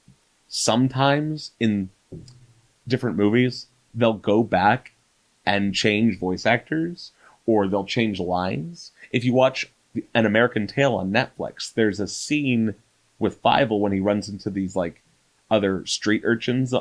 [0.48, 1.88] sometimes in
[2.86, 4.92] different movies, they'll go back
[5.46, 7.12] and change voice actors
[7.46, 9.72] or they'll change lines if you watch
[10.14, 12.74] An American Tail on Netflix, there's a scene
[13.18, 15.02] with Fievel when he runs into these like
[15.50, 16.74] other street urchins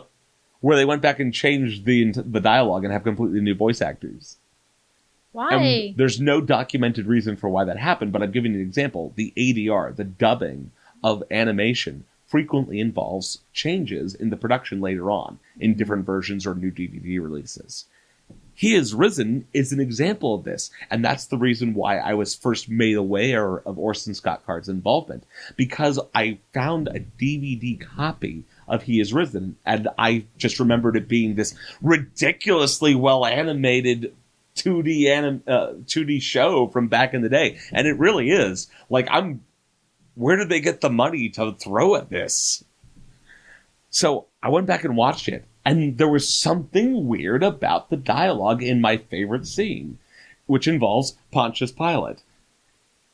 [0.61, 4.37] where they went back and changed the the dialogue and have completely new voice actors.
[5.31, 5.53] Why?
[5.53, 9.13] And there's no documented reason for why that happened, but I'm giving you an example.
[9.15, 10.71] The ADR, the dubbing
[11.03, 15.77] of animation, frequently involves changes in the production later on in mm-hmm.
[15.77, 17.85] different versions or new DVD releases.
[18.59, 20.69] He is Risen is an example of this.
[20.91, 25.23] And that's the reason why I was first made aware of Orson Scott Card's involvement.
[25.55, 31.07] Because I found a DVD copy of He is Risen, and I just remembered it
[31.07, 34.15] being this ridiculously well animated
[34.55, 37.57] 2D anim, uh, 2D show from back in the day.
[37.71, 38.69] And it really is.
[38.89, 39.43] Like, I'm,
[40.15, 42.63] where did they get the money to throw at this?
[43.89, 48.61] So I went back and watched it, and there was something weird about the dialogue
[48.61, 49.97] in my favorite scene,
[50.45, 52.21] which involves Pontius Pilate.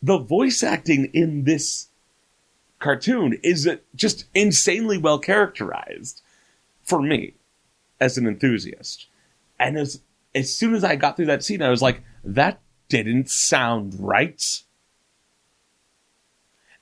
[0.02, 1.88] The voice acting in this
[2.80, 6.22] cartoon is just insanely well characterized
[6.84, 7.34] for me
[8.00, 9.08] as an enthusiast.
[9.60, 10.02] And as
[10.34, 14.44] as soon as I got through that scene, I was like, that didn't sound right.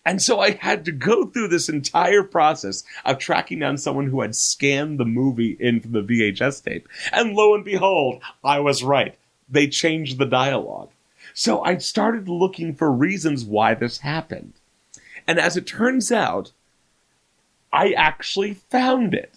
[0.06, 4.22] And so I had to go through this entire process of tracking down someone who
[4.22, 6.90] had scanned the movie in from the VHS tape.
[7.12, 9.18] And lo and behold, I was right.
[9.48, 10.90] They changed the dialogue.
[11.34, 14.54] So I started looking for reasons why this happened.
[15.28, 16.52] And as it turns out,
[17.72, 19.36] I actually found it.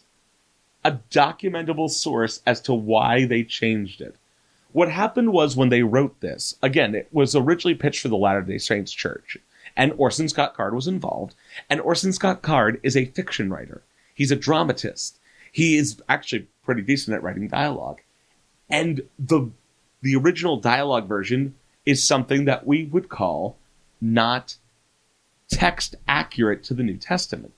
[0.85, 4.15] A documentable source as to why they changed it.
[4.73, 8.43] What happened was when they wrote this, again, it was originally pitched for the Latter
[8.43, 9.39] day Saints Church
[9.77, 11.35] and Orson Scott Card was involved.
[11.69, 13.83] And Orson Scott Card is a fiction writer.
[14.15, 15.19] He's a dramatist.
[15.53, 18.01] He is actually pretty decent at writing dialogue.
[18.69, 19.51] And the
[20.03, 21.55] the original dialogue version
[21.85, 23.57] is something that we would call
[24.01, 24.57] not
[25.49, 27.55] text accurate to the New Testament.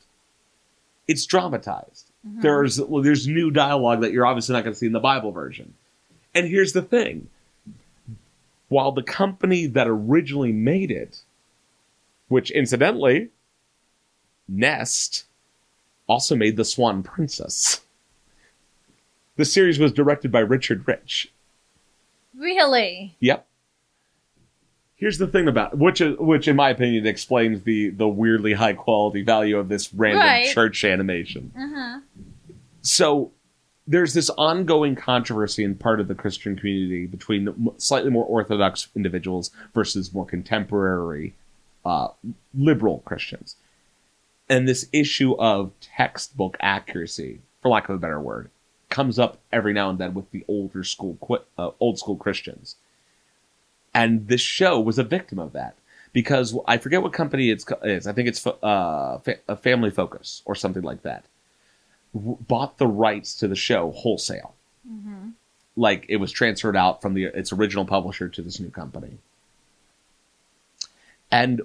[1.06, 2.10] It's dramatized.
[2.26, 2.40] Mm-hmm.
[2.42, 5.32] There's well, there's new dialogue that you're obviously not going to see in the Bible
[5.32, 5.74] version.
[6.34, 7.28] And here's the thing.
[8.68, 11.22] While the company that originally made it
[12.28, 13.30] which incidentally,
[14.46, 15.24] Nest
[16.06, 17.80] also made The Swan Princess.
[19.36, 21.32] The series was directed by Richard Rich.
[22.36, 23.16] Really?
[23.20, 23.46] Yep.
[24.98, 29.22] Here's the thing about which, which in my opinion explains the the weirdly high quality
[29.22, 30.48] value of this random right.
[30.52, 31.52] church animation.
[31.56, 32.00] Uh-huh.
[32.82, 33.30] So
[33.86, 39.50] there's this ongoing controversy in part of the Christian community between slightly more orthodox individuals
[39.72, 41.34] versus more contemporary
[41.86, 42.08] uh,
[42.52, 43.56] liberal Christians.
[44.48, 48.50] And this issue of textbook accuracy, for lack of a better word,
[48.90, 51.18] comes up every now and then with the older school,
[51.56, 52.76] uh, old school Christians.
[53.98, 55.74] And this show was a victim of that
[56.12, 58.06] because I forget what company it's is.
[58.06, 59.18] I think it's uh,
[59.48, 61.24] a Family Focus or something like that.
[62.14, 64.54] bought the rights to the show wholesale.
[64.88, 65.30] Mm-hmm.
[65.74, 69.18] Like it was transferred out from the its original publisher to this new company.
[71.32, 71.62] And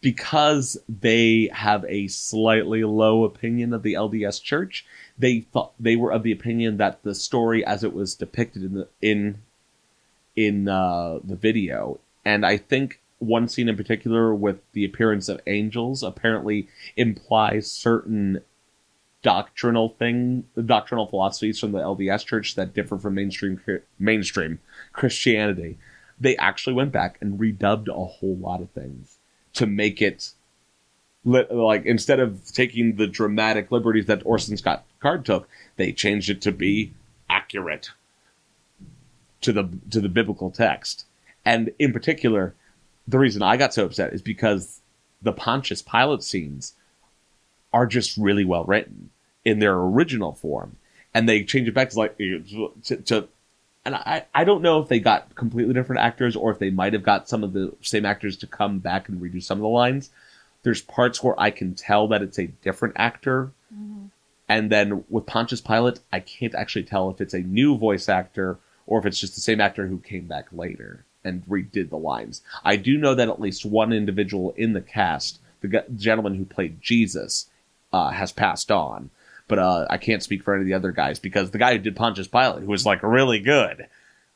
[0.00, 4.84] because they have a slightly low opinion of the LDS Church,
[5.16, 8.74] they thought they were of the opinion that the story as it was depicted in
[8.74, 9.38] the in
[10.38, 15.40] in uh, the video, and I think one scene in particular with the appearance of
[15.48, 18.42] angels apparently implies certain
[19.20, 23.60] doctrinal thing, doctrinal philosophies from the LDS Church that differ from mainstream
[23.98, 24.60] mainstream
[24.92, 25.76] Christianity.
[26.20, 29.18] They actually went back and redubbed a whole lot of things
[29.54, 30.30] to make it
[31.24, 36.40] like instead of taking the dramatic liberties that Orson Scott Card took, they changed it
[36.42, 36.92] to be
[37.28, 37.90] accurate
[39.40, 41.04] to the to the biblical text.
[41.44, 42.54] And in particular,
[43.06, 44.80] the reason I got so upset is because
[45.22, 46.74] the Pontius Pilate scenes
[47.72, 49.10] are just really well written
[49.44, 50.76] in their original form,
[51.14, 53.28] and they change it back to like to, to
[53.84, 56.92] and I, I don't know if they got completely different actors or if they might
[56.92, 59.68] have got some of the same actors to come back and redo some of the
[59.68, 60.10] lines.
[60.62, 63.52] There's parts where I can tell that it's a different actor.
[63.74, 64.06] Mm-hmm.
[64.46, 68.58] And then with Pontius Pilate, I can't actually tell if it's a new voice actor
[68.88, 72.42] or if it's just the same actor who came back later and redid the lines.
[72.64, 76.80] I do know that at least one individual in the cast, the gentleman who played
[76.80, 77.48] Jesus,
[77.92, 79.10] uh, has passed on.
[79.46, 81.78] But uh, I can't speak for any of the other guys because the guy who
[81.78, 83.86] did Pontius Pilate, who was like really good,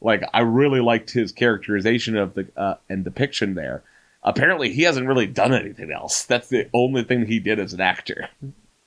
[0.00, 3.82] like I really liked his characterization of the uh, and depiction there.
[4.22, 6.24] Apparently, he hasn't really done anything else.
[6.24, 8.28] That's the only thing he did as an actor.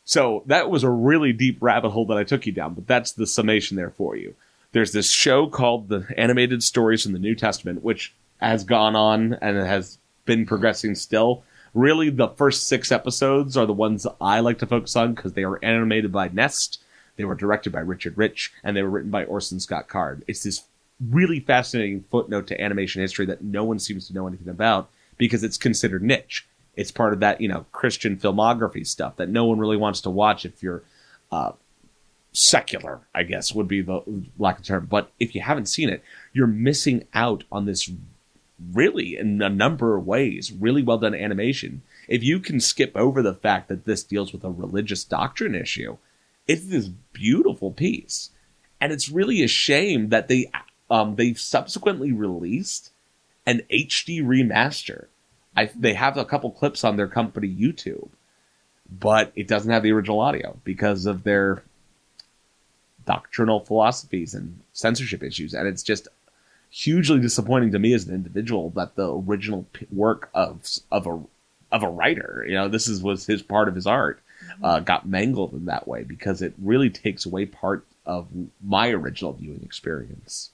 [0.04, 3.12] So that was a really deep rabbit hole that I took you down, but that's
[3.12, 4.36] the summation there for you.
[4.76, 9.32] There's this show called the Animated Stories from the New Testament, which has gone on
[9.36, 14.60] and has been progressing still really the first six episodes are the ones I like
[14.60, 16.82] to focus on because they were animated by Nest,
[17.16, 20.26] they were directed by Richard Rich, and they were written by Orson Scott Card.
[20.28, 20.64] It's this
[21.10, 25.42] really fascinating footnote to animation history that no one seems to know anything about because
[25.42, 26.46] it's considered niche.
[26.76, 30.10] It's part of that, you know, Christian filmography stuff that no one really wants to
[30.10, 30.84] watch if you're
[31.32, 31.54] uh,
[32.36, 34.02] secular, I guess would be the
[34.38, 34.88] lack of term.
[34.90, 36.04] But if you haven't seen it,
[36.34, 37.90] you're missing out on this
[38.74, 41.82] really in a number of ways really well done animation.
[42.08, 45.98] If you can skip over the fact that this deals with a religious doctrine issue
[46.48, 48.32] it's this beautiful piece.
[48.80, 50.52] And it's really a shame that they
[50.90, 52.92] um they've subsequently released
[53.46, 55.08] an hd remaster.
[55.58, 58.10] I, they have a couple clips on their company youtube
[58.88, 61.64] but it doesn't have the original audio because of their
[63.06, 66.08] doctrinal philosophies and censorship issues and it's just
[66.70, 70.62] hugely disappointing to me as an individual that the original work of
[70.92, 71.22] of a
[71.72, 74.22] of a writer, you know, this is was his part of his art,
[74.64, 78.28] uh, got mangled in that way because it really takes away part of
[78.64, 80.52] my original viewing experience.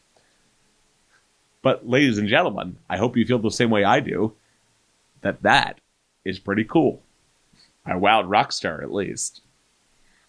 [1.62, 4.34] But, ladies and gentlemen, I hope you feel the same way I do.
[5.22, 5.80] That that
[6.26, 7.02] is pretty cool.
[7.86, 9.42] I wowed Rockstar at least.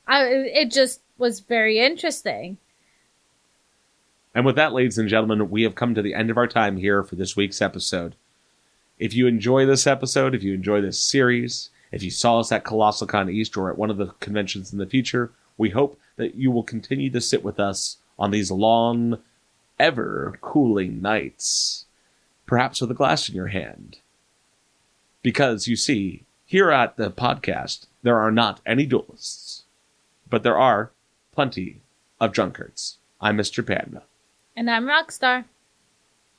[0.06, 2.58] I, it just was very interesting.
[4.34, 6.76] And with that, ladies and gentlemen, we have come to the end of our time
[6.76, 8.14] here for this week's episode.
[8.98, 12.64] If you enjoy this episode, if you enjoy this series, if you saw us at
[12.64, 16.50] Colossalcon East or at one of the conventions in the future, we hope that you
[16.50, 19.18] will continue to sit with us on these long,
[19.78, 21.84] ever cooling nights,
[22.46, 23.98] perhaps with a glass in your hand.
[25.22, 29.64] Because, you see, here at the podcast, there are not any duelists,
[30.28, 30.90] but there are
[31.32, 31.80] plenty
[32.20, 32.98] of drunkards.
[33.20, 33.66] I'm Mr.
[33.66, 34.02] Panda.
[34.56, 35.44] And I'm Rockstar.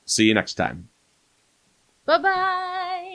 [0.06, 0.88] See you next time.
[2.06, 3.10] Bye bye.